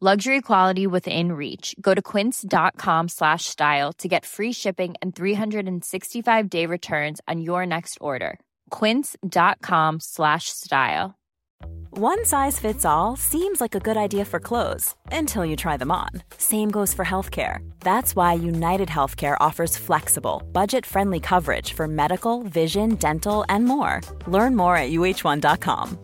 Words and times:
Luxury 0.00 0.40
quality 0.42 0.86
within 0.86 1.32
reach. 1.32 1.74
Go 1.80 1.92
to 1.92 2.00
quince.com 2.00 3.08
slash 3.08 3.46
style 3.46 3.92
to 3.94 4.06
get 4.06 4.24
free 4.24 4.52
shipping 4.52 4.94
and 5.02 5.12
365 5.12 6.48
day 6.48 6.66
returns 6.66 7.20
on 7.26 7.40
your 7.40 7.66
next 7.66 7.98
order. 8.00 8.38
Quince.com 8.70 9.98
slash 9.98 10.50
style. 10.50 11.18
One 11.90 12.24
size 12.24 12.60
fits 12.60 12.84
all 12.84 13.16
seems 13.16 13.60
like 13.60 13.74
a 13.74 13.80
good 13.80 13.96
idea 13.96 14.24
for 14.24 14.38
clothes 14.38 14.94
until 15.10 15.44
you 15.44 15.56
try 15.56 15.76
them 15.76 15.90
on. 15.90 16.10
Same 16.36 16.70
goes 16.70 16.94
for 16.94 17.04
healthcare. 17.04 17.68
That's 17.80 18.14
why 18.14 18.34
United 18.34 18.88
Healthcare 18.88 19.36
offers 19.40 19.76
flexible, 19.76 20.44
budget 20.52 20.86
friendly 20.86 21.18
coverage 21.18 21.72
for 21.72 21.88
medical, 21.88 22.44
vision, 22.44 22.94
dental, 22.94 23.44
and 23.48 23.64
more. 23.64 24.00
Learn 24.28 24.54
more 24.54 24.76
at 24.76 24.92
uh1.com. 24.92 25.98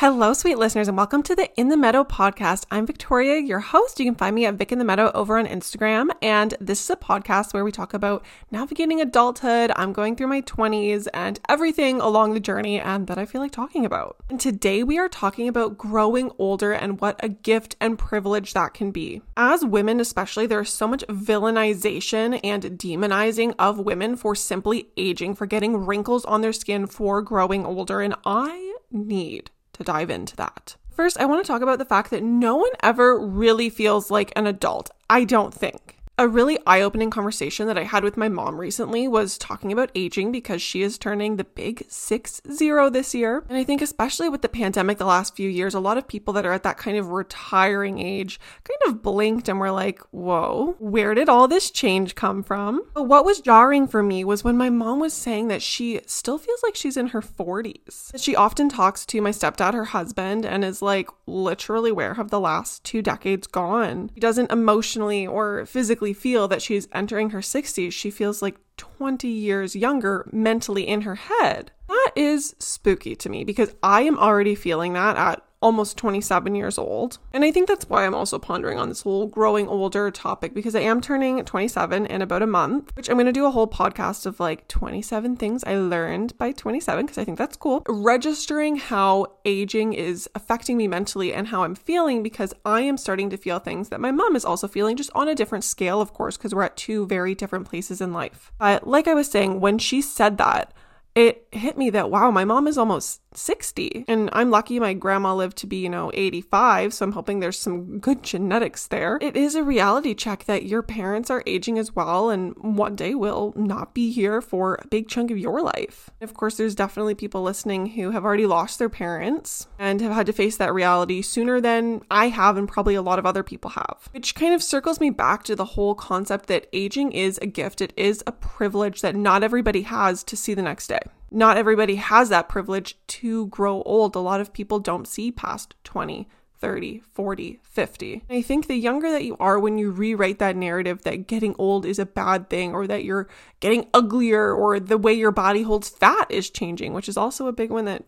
Hello, 0.00 0.34
sweet 0.34 0.58
listeners, 0.58 0.88
and 0.88 0.96
welcome 0.98 1.22
to 1.22 1.34
the 1.34 1.48
In 1.58 1.70
the 1.70 1.76
Meadow 1.78 2.04
podcast. 2.04 2.66
I'm 2.70 2.84
Victoria, 2.84 3.40
your 3.40 3.60
host. 3.60 3.98
You 3.98 4.04
can 4.04 4.14
find 4.14 4.34
me 4.34 4.44
at 4.44 4.56
Vic 4.56 4.70
in 4.70 4.78
the 4.78 4.84
Meadow 4.84 5.10
over 5.14 5.38
on 5.38 5.46
Instagram. 5.46 6.10
And 6.20 6.52
this 6.60 6.82
is 6.82 6.90
a 6.90 6.96
podcast 6.96 7.54
where 7.54 7.64
we 7.64 7.72
talk 7.72 7.94
about 7.94 8.22
navigating 8.50 9.00
adulthood. 9.00 9.72
I'm 9.74 9.94
going 9.94 10.14
through 10.14 10.26
my 10.26 10.42
20s 10.42 11.08
and 11.14 11.40
everything 11.48 12.02
along 12.02 12.34
the 12.34 12.40
journey 12.40 12.78
and 12.78 13.06
that 13.06 13.16
I 13.16 13.24
feel 13.24 13.40
like 13.40 13.52
talking 13.52 13.86
about. 13.86 14.16
And 14.28 14.38
today 14.38 14.82
we 14.82 14.98
are 14.98 15.08
talking 15.08 15.48
about 15.48 15.78
growing 15.78 16.30
older 16.36 16.72
and 16.72 17.00
what 17.00 17.18
a 17.24 17.30
gift 17.30 17.74
and 17.80 17.98
privilege 17.98 18.52
that 18.52 18.74
can 18.74 18.90
be. 18.90 19.22
As 19.34 19.64
women, 19.64 19.98
especially, 19.98 20.46
there's 20.46 20.70
so 20.70 20.86
much 20.86 21.06
villainization 21.06 22.38
and 22.44 22.64
demonizing 22.64 23.54
of 23.58 23.78
women 23.78 24.16
for 24.16 24.34
simply 24.34 24.90
aging, 24.98 25.36
for 25.36 25.46
getting 25.46 25.86
wrinkles 25.86 26.26
on 26.26 26.42
their 26.42 26.52
skin, 26.52 26.86
for 26.86 27.22
growing 27.22 27.64
older. 27.64 28.02
And 28.02 28.14
I 28.26 28.74
need 28.90 29.52
to 29.76 29.84
dive 29.84 30.10
into 30.10 30.36
that. 30.36 30.76
First, 30.90 31.18
I 31.18 31.26
want 31.26 31.44
to 31.44 31.46
talk 31.46 31.62
about 31.62 31.78
the 31.78 31.84
fact 31.84 32.10
that 32.10 32.22
no 32.22 32.56
one 32.56 32.70
ever 32.82 33.18
really 33.18 33.68
feels 33.68 34.10
like 34.10 34.32
an 34.34 34.46
adult. 34.46 34.90
I 35.10 35.24
don't 35.24 35.52
think 35.52 35.95
a 36.18 36.26
really 36.26 36.58
eye 36.66 36.80
opening 36.80 37.10
conversation 37.10 37.66
that 37.66 37.76
I 37.76 37.82
had 37.82 38.02
with 38.02 38.16
my 38.16 38.28
mom 38.28 38.58
recently 38.58 39.06
was 39.06 39.36
talking 39.36 39.70
about 39.70 39.90
aging 39.94 40.32
because 40.32 40.62
she 40.62 40.82
is 40.82 40.96
turning 40.96 41.36
the 41.36 41.44
big 41.44 41.84
6 41.88 42.40
0 42.50 42.90
this 42.90 43.14
year. 43.14 43.44
And 43.48 43.58
I 43.58 43.64
think, 43.64 43.82
especially 43.82 44.30
with 44.30 44.40
the 44.40 44.48
pandemic 44.48 44.96
the 44.96 45.04
last 45.04 45.36
few 45.36 45.48
years, 45.48 45.74
a 45.74 45.80
lot 45.80 45.98
of 45.98 46.08
people 46.08 46.32
that 46.34 46.46
are 46.46 46.52
at 46.52 46.62
that 46.62 46.78
kind 46.78 46.96
of 46.96 47.10
retiring 47.10 47.98
age 47.98 48.40
kind 48.64 48.80
of 48.86 49.02
blinked 49.02 49.48
and 49.48 49.60
were 49.60 49.70
like, 49.70 50.00
whoa, 50.10 50.74
where 50.78 51.14
did 51.14 51.28
all 51.28 51.48
this 51.48 51.70
change 51.70 52.14
come 52.14 52.42
from? 52.42 52.82
But 52.94 53.04
what 53.04 53.26
was 53.26 53.40
jarring 53.40 53.86
for 53.86 54.02
me 54.02 54.24
was 54.24 54.42
when 54.42 54.56
my 54.56 54.70
mom 54.70 55.00
was 55.00 55.12
saying 55.12 55.48
that 55.48 55.62
she 55.62 56.00
still 56.06 56.38
feels 56.38 56.62
like 56.62 56.76
she's 56.76 56.96
in 56.96 57.08
her 57.08 57.20
40s. 57.20 58.18
She 58.18 58.34
often 58.34 58.70
talks 58.70 59.04
to 59.06 59.20
my 59.20 59.30
stepdad, 59.30 59.74
her 59.74 59.84
husband, 59.86 60.46
and 60.46 60.64
is 60.64 60.80
like, 60.80 61.10
literally, 61.26 61.92
where 61.92 62.14
have 62.14 62.30
the 62.30 62.40
last 62.40 62.84
two 62.84 63.02
decades 63.02 63.46
gone? 63.46 64.10
He 64.14 64.20
doesn't 64.20 64.50
emotionally 64.50 65.26
or 65.26 65.66
physically 65.66 66.05
feel 66.12 66.48
that 66.48 66.62
she's 66.62 66.88
entering 66.92 67.30
her 67.30 67.40
60s. 67.40 67.92
She 67.92 68.10
feels 68.10 68.42
like 68.42 68.56
20 68.76 69.28
years 69.28 69.76
younger 69.76 70.28
mentally 70.32 70.86
in 70.86 71.02
her 71.02 71.14
head. 71.14 71.70
That 71.88 72.12
is 72.16 72.54
spooky 72.58 73.14
to 73.16 73.28
me 73.28 73.44
because 73.44 73.74
I 73.82 74.02
am 74.02 74.18
already 74.18 74.54
feeling 74.54 74.92
that 74.94 75.16
at 75.16 75.45
almost 75.60 75.96
27 75.96 76.54
years 76.54 76.78
old. 76.78 77.18
And 77.32 77.44
I 77.44 77.50
think 77.50 77.68
that's 77.68 77.88
why 77.88 78.04
I'm 78.04 78.14
also 78.14 78.38
pondering 78.38 78.78
on 78.78 78.88
this 78.88 79.02
whole 79.02 79.26
growing 79.26 79.68
older 79.68 80.10
topic 80.10 80.54
because 80.54 80.74
I 80.74 80.80
am 80.80 81.00
turning 81.00 81.44
27 81.44 82.06
in 82.06 82.22
about 82.22 82.42
a 82.42 82.46
month, 82.46 82.92
which 82.94 83.08
I'm 83.08 83.16
going 83.16 83.26
to 83.26 83.32
do 83.32 83.46
a 83.46 83.50
whole 83.50 83.66
podcast 83.66 84.26
of 84.26 84.38
like 84.38 84.68
27 84.68 85.36
things 85.36 85.64
I 85.64 85.76
learned 85.76 86.36
by 86.38 86.52
27 86.52 87.06
because 87.06 87.18
I 87.18 87.24
think 87.24 87.38
that's 87.38 87.56
cool. 87.56 87.82
Registering 87.88 88.76
how 88.76 89.26
aging 89.44 89.94
is 89.94 90.28
affecting 90.34 90.76
me 90.76 90.88
mentally 90.88 91.32
and 91.32 91.48
how 91.48 91.62
I'm 91.62 91.74
feeling 91.74 92.22
because 92.22 92.52
I 92.64 92.82
am 92.82 92.96
starting 92.96 93.30
to 93.30 93.36
feel 93.36 93.58
things 93.58 93.88
that 93.88 94.00
my 94.00 94.10
mom 94.10 94.36
is 94.36 94.44
also 94.44 94.68
feeling 94.68 94.96
just 94.96 95.10
on 95.14 95.28
a 95.28 95.34
different 95.34 95.64
scale, 95.64 96.00
of 96.00 96.12
course, 96.12 96.36
because 96.36 96.54
we're 96.54 96.62
at 96.62 96.76
two 96.76 97.06
very 97.06 97.34
different 97.34 97.68
places 97.68 98.00
in 98.00 98.12
life. 98.12 98.52
But 98.58 98.86
like 98.86 99.08
I 99.08 99.14
was 99.14 99.30
saying, 99.30 99.60
when 99.60 99.78
she 99.78 100.02
said 100.02 100.38
that, 100.38 100.72
it 101.16 101.48
hit 101.50 101.78
me 101.78 101.88
that 101.90 102.10
wow, 102.10 102.30
my 102.30 102.44
mom 102.44 102.68
is 102.68 102.76
almost 102.76 103.22
60. 103.36 104.04
And 104.08 104.28
I'm 104.32 104.50
lucky 104.50 104.80
my 104.80 104.94
grandma 104.94 105.34
lived 105.34 105.56
to 105.58 105.66
be, 105.66 105.76
you 105.76 105.88
know, 105.88 106.10
85. 106.14 106.94
So 106.94 107.04
I'm 107.04 107.12
hoping 107.12 107.40
there's 107.40 107.58
some 107.58 107.98
good 107.98 108.22
genetics 108.22 108.86
there. 108.86 109.18
It 109.20 109.36
is 109.36 109.54
a 109.54 109.62
reality 109.62 110.14
check 110.14 110.44
that 110.44 110.64
your 110.64 110.82
parents 110.82 111.30
are 111.30 111.42
aging 111.46 111.78
as 111.78 111.94
well 111.94 112.30
and 112.30 112.54
one 112.56 112.96
day 112.96 113.14
will 113.14 113.52
not 113.56 113.94
be 113.94 114.10
here 114.10 114.40
for 114.40 114.78
a 114.82 114.86
big 114.88 115.08
chunk 115.08 115.30
of 115.30 115.38
your 115.38 115.62
life. 115.62 116.10
Of 116.20 116.34
course, 116.34 116.56
there's 116.56 116.74
definitely 116.74 117.14
people 117.14 117.42
listening 117.42 117.86
who 117.86 118.10
have 118.10 118.24
already 118.24 118.46
lost 118.46 118.78
their 118.78 118.88
parents 118.88 119.68
and 119.78 120.00
have 120.00 120.12
had 120.12 120.26
to 120.26 120.32
face 120.32 120.56
that 120.56 120.74
reality 120.74 121.22
sooner 121.22 121.60
than 121.60 122.02
I 122.10 122.28
have 122.28 122.56
and 122.56 122.68
probably 122.68 122.94
a 122.94 123.02
lot 123.02 123.18
of 123.18 123.26
other 123.26 123.42
people 123.42 123.70
have. 123.70 124.08
Which 124.12 124.34
kind 124.34 124.54
of 124.54 124.62
circles 124.62 125.00
me 125.00 125.10
back 125.10 125.44
to 125.44 125.56
the 125.56 125.64
whole 125.64 125.94
concept 125.94 126.46
that 126.46 126.68
aging 126.72 127.12
is 127.12 127.38
a 127.38 127.46
gift, 127.46 127.80
it 127.80 127.92
is 127.96 128.22
a 128.26 128.32
privilege 128.32 129.00
that 129.00 129.14
not 129.14 129.42
everybody 129.42 129.82
has 129.82 130.22
to 130.24 130.36
see 130.36 130.54
the 130.54 130.62
next 130.62 130.88
day 130.88 131.00
not 131.36 131.58
everybody 131.58 131.96
has 131.96 132.30
that 132.30 132.48
privilege 132.48 132.96
to 133.08 133.46
grow 133.48 133.82
old. 133.82 134.16
A 134.16 134.20
lot 134.20 134.40
of 134.40 134.54
people 134.54 134.80
don't 134.80 135.06
see 135.06 135.30
past 135.30 135.74
20, 135.84 136.26
30, 136.58 137.02
40, 137.12 137.60
50. 137.62 138.24
I 138.30 138.40
think 138.40 138.66
the 138.66 138.74
younger 138.74 139.10
that 139.10 139.24
you 139.24 139.36
are 139.38 139.58
when 139.58 139.76
you 139.76 139.90
rewrite 139.90 140.38
that 140.38 140.56
narrative 140.56 141.02
that 141.02 141.26
getting 141.26 141.54
old 141.58 141.84
is 141.84 141.98
a 141.98 142.06
bad 142.06 142.48
thing 142.48 142.72
or 142.72 142.86
that 142.86 143.04
you're 143.04 143.28
getting 143.60 143.86
uglier 143.92 144.50
or 144.50 144.80
the 144.80 144.96
way 144.96 145.12
your 145.12 145.30
body 145.30 145.62
holds 145.62 145.90
fat 145.90 146.26
is 146.30 146.48
changing, 146.48 146.94
which 146.94 147.08
is 147.08 147.18
also 147.18 147.48
a 147.48 147.52
big 147.52 147.70
one 147.70 147.84
that 147.84 148.04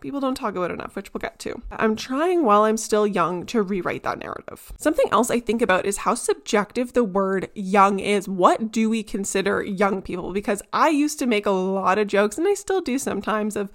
people 0.00 0.20
don't 0.20 0.34
talk 0.34 0.54
about 0.54 0.70
enough, 0.70 0.96
which 0.96 1.12
we'll 1.12 1.20
get 1.20 1.38
to. 1.40 1.60
I'm 1.70 1.96
trying 1.96 2.44
while 2.44 2.62
I'm 2.62 2.76
still 2.76 3.06
young 3.06 3.46
to 3.46 3.62
rewrite 3.62 4.02
that 4.04 4.18
narrative. 4.18 4.72
Something 4.78 5.06
else 5.12 5.30
I 5.30 5.40
think 5.40 5.62
about 5.62 5.86
is 5.86 5.98
how 5.98 6.14
subjective 6.14 6.92
the 6.92 7.04
word 7.04 7.50
young 7.54 7.98
is. 7.98 8.28
What 8.28 8.70
do 8.70 8.88
we 8.88 9.02
consider 9.02 9.62
young 9.62 10.02
people? 10.02 10.32
Because 10.32 10.62
I 10.72 10.88
used 10.88 11.18
to 11.18 11.26
make 11.26 11.46
a 11.46 11.50
lot 11.50 11.98
of 11.98 12.06
jokes, 12.06 12.38
and 12.38 12.46
I 12.46 12.54
still 12.54 12.80
do 12.80 12.98
sometimes, 12.98 13.56
of, 13.56 13.70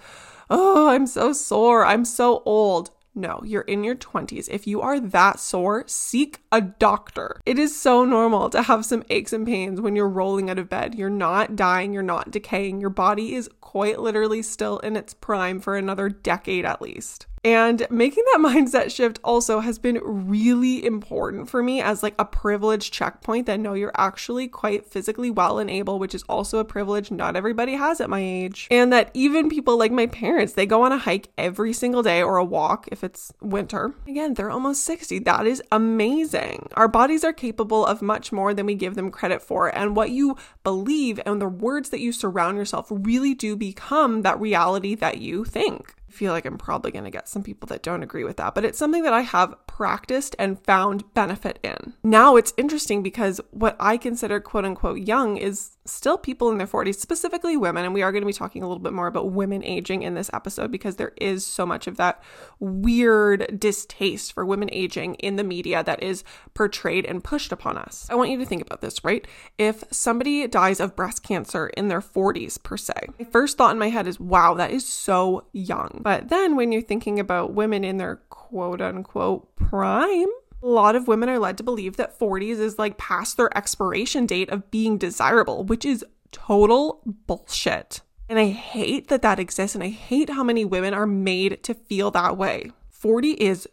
oh, 0.50 0.90
I'm 0.90 1.08
so 1.08 1.34
sore, 1.34 1.86
I'm 1.86 2.06
so 2.06 2.42
old. 2.46 2.92
No, 3.16 3.42
you're 3.44 3.62
in 3.62 3.84
your 3.84 3.96
20s. 3.96 4.50
If 4.50 4.66
you 4.66 4.82
are 4.82 5.00
that 5.00 5.40
sore, 5.40 5.84
seek 5.86 6.40
a 6.52 6.62
doctor. 6.62 7.40
It 7.46 7.60
is 7.60 7.80
so 7.80 8.06
normal 8.06 8.50
to 8.50 8.64
have 8.64 8.86
some 8.86 9.04
aches 9.10 9.34
and 9.34 9.46
pains 9.46 9.80
when 9.80 9.96
you're 9.96 10.10
rolling 10.10 10.50
out 10.50 10.58
of 10.58 10.70
bed. 10.70 10.96
You're 10.96 11.12
not 11.12 11.56
dying, 11.56 11.94
you're 11.94 12.02
not 12.02 12.32
decaying. 12.32 12.82
Your 12.82 12.90
body 12.90 13.36
is 13.36 13.50
quite 13.62 14.00
literally 14.00 14.42
still 14.42 14.80
in 14.80 14.96
its 14.96 15.14
prime 15.14 15.60
for 15.60 15.76
another 15.76 16.10
decade 16.10 16.66
at 16.66 16.82
least. 16.82 17.28
And 17.44 17.86
making 17.90 18.24
that 18.32 18.40
mindset 18.42 18.92
shift 18.92 19.20
also 19.24 19.60
has 19.60 19.78
been 19.78 20.00
really 20.04 20.86
important 20.86 21.50
for 21.50 21.62
me 21.62 21.82
as 21.82 22.04
like 22.04 22.16
a 22.18 22.26
privilege 22.26 22.92
checkpoint 22.92 23.48
that 23.48 23.60
no, 23.60 23.74
you're 23.74 23.92
actually 23.96 24.48
quite 24.48 24.86
physically 24.86 25.30
well 25.30 25.60
and 25.60 25.70
able, 25.70 26.00
which 26.00 26.16
is 26.16 26.24
also 26.30 26.60
a 26.60 26.66
privilege 26.66 27.12
not 27.12 27.36
everybody 27.36 27.74
has 27.74 28.00
at 28.00 28.10
my 28.10 28.20
age. 28.20 28.68
And 28.72 28.92
that 28.94 29.12
even 29.14 29.50
people 29.50 29.78
like 29.78 29.92
my 29.92 30.08
parents, 30.08 30.54
they 30.54 30.66
go 30.66 30.84
on 30.84 30.92
a 30.92 30.98
hike 30.98 31.30
every 31.38 31.74
single 31.74 32.04
day 32.04 32.22
or 32.22 32.38
a 32.38 32.46
walk 32.46 32.88
if 32.92 33.04
it's 33.04 33.34
winter. 33.42 33.94
Again, 34.08 34.34
they're 34.34 34.52
almost 34.52 34.84
60. 34.84 35.20
That 35.20 35.46
is 35.46 35.62
amazing. 35.72 36.70
Our 36.76 36.88
bodies 36.88 37.24
are 37.24 37.34
capable 37.34 37.86
of 37.86 38.02
much 38.02 38.32
more 38.32 38.54
than 38.54 38.66
we 38.66 38.76
give 38.76 38.96
them 38.96 39.12
credit 39.12 39.42
for. 39.42 39.68
And 39.76 39.96
what 39.96 40.12
you 40.12 40.38
believe 40.64 41.20
and 41.26 41.42
the 41.42 41.48
words 41.48 41.90
that 41.90 42.00
you 42.00 42.12
surround 42.12 42.58
yourself 42.58 42.88
really 42.90 43.34
do 43.34 43.56
become 43.56 44.22
that 44.22 44.40
reality 44.40 44.96
that 44.96 45.18
you 45.18 45.44
think 45.44 45.96
feel 46.14 46.32
like 46.32 46.46
I'm 46.46 46.58
probably 46.58 46.92
going 46.92 47.04
to 47.04 47.10
get 47.10 47.28
some 47.28 47.44
people 47.44 47.68
that 47.68 47.84
don't 47.84 48.04
agree 48.04 48.24
with 48.24 48.38
that, 48.38 48.56
but 48.56 48.64
it's 48.64 48.78
something 48.78 49.04
that 49.04 49.14
I 49.14 49.22
have 49.22 49.56
practiced 49.68 50.36
and 50.40 50.64
found 50.64 51.14
benefit 51.14 51.60
in. 51.64 51.94
Now 52.04 52.36
it's 52.36 52.54
interesting 52.58 53.04
because 53.04 53.42
what 53.52 53.76
I 53.80 53.98
consider 53.98 54.40
quote 54.40 54.66
unquote 54.66 55.00
young 55.00 55.38
is 55.38 55.78
still 55.86 56.18
people 56.18 56.50
in 56.50 56.58
their 56.58 56.68
40s, 56.68 56.96
specifically 56.96 57.58
women. 57.58 57.86
And 57.86 57.94
we 57.94 58.02
are 58.02 58.12
going 58.12 58.22
to 58.22 58.28
be 58.28 58.34
talking 58.34 58.64
a 58.64 58.68
little 58.68 58.82
bit 58.82 58.94
more 58.94 59.08
about 59.08 59.32
women 59.32 59.64
aging 59.64 60.04
in 60.04 60.14
this 60.14 60.30
episode 60.34 60.72
because 60.72 60.96
there 60.96 61.14
is 61.20 61.46
so 61.46 61.66
much 61.66 61.88
of 61.88 61.98
that 61.98 62.24
weird 62.60 63.60
distaste 63.60 64.34
for 64.34 64.46
women 64.46 64.70
aging 64.72 65.16
in 65.16 65.36
the 65.36 65.44
media 65.44 65.84
that 65.84 66.02
is 66.02 66.24
portrayed 66.54 67.06
and 67.06 67.24
pushed 67.24 67.52
upon 67.52 67.78
us. 67.78 68.08
I 68.10 68.16
want 68.16 68.30
you 68.30 68.38
to 68.38 68.46
think 68.46 68.62
about 68.62 68.82
this, 68.82 69.04
right? 69.04 69.28
If 69.58 69.84
somebody 69.92 70.48
dies 70.48 70.80
of 70.80 70.96
breast 70.96 71.24
cancer 71.24 71.68
in 71.68 71.88
their 71.88 72.02
40s, 72.02 72.62
per 72.62 72.78
se, 72.78 72.94
my 73.20 73.26
first 73.26 73.58
thought 73.58 73.72
in 73.72 73.80
my 73.80 73.90
head 73.90 74.08
is, 74.08 74.20
wow, 74.20 74.54
that 74.56 74.72
is 74.72 74.88
so 74.88 75.48
young. 75.52 76.00
But 76.02 76.30
then 76.30 76.56
when 76.56 76.72
you're 76.72 76.82
thinking 76.82 77.20
about 77.20 77.54
women 77.54 77.84
in 77.84 77.98
their 77.98 78.18
quote 78.30 78.82
unquote 78.82 79.56
prime, 79.56 80.28
a 80.64 80.68
lot 80.68 80.96
of 80.96 81.08
women 81.08 81.30
are 81.30 81.40
led 81.40 81.58
to 81.58 81.64
believe 81.64 81.98
that 81.98 82.18
40s 82.18 82.60
is 82.60 82.80
like 82.80 82.98
past 82.98 83.36
their 83.36 83.56
expiration 83.56 84.26
date 84.26 84.50
of 84.50 84.72
being 84.72 84.98
desirable, 84.98 85.66
which 85.66 85.84
is 85.84 86.06
total 86.32 87.02
bullshit. 87.06 88.02
And 88.30 88.40
I 88.40 88.46
hate 88.46 89.10
that 89.10 89.22
that 89.22 89.40
exists, 89.40 89.76
and 89.76 89.84
I 89.84 89.90
hate 89.90 90.30
how 90.30 90.44
many 90.44 90.64
women 90.64 90.94
are 90.94 91.06
made 91.06 91.62
to 91.64 91.74
feel 91.74 92.12
that 92.12 92.38
way. 92.38 92.72
40 92.90 93.32
is 93.32 93.68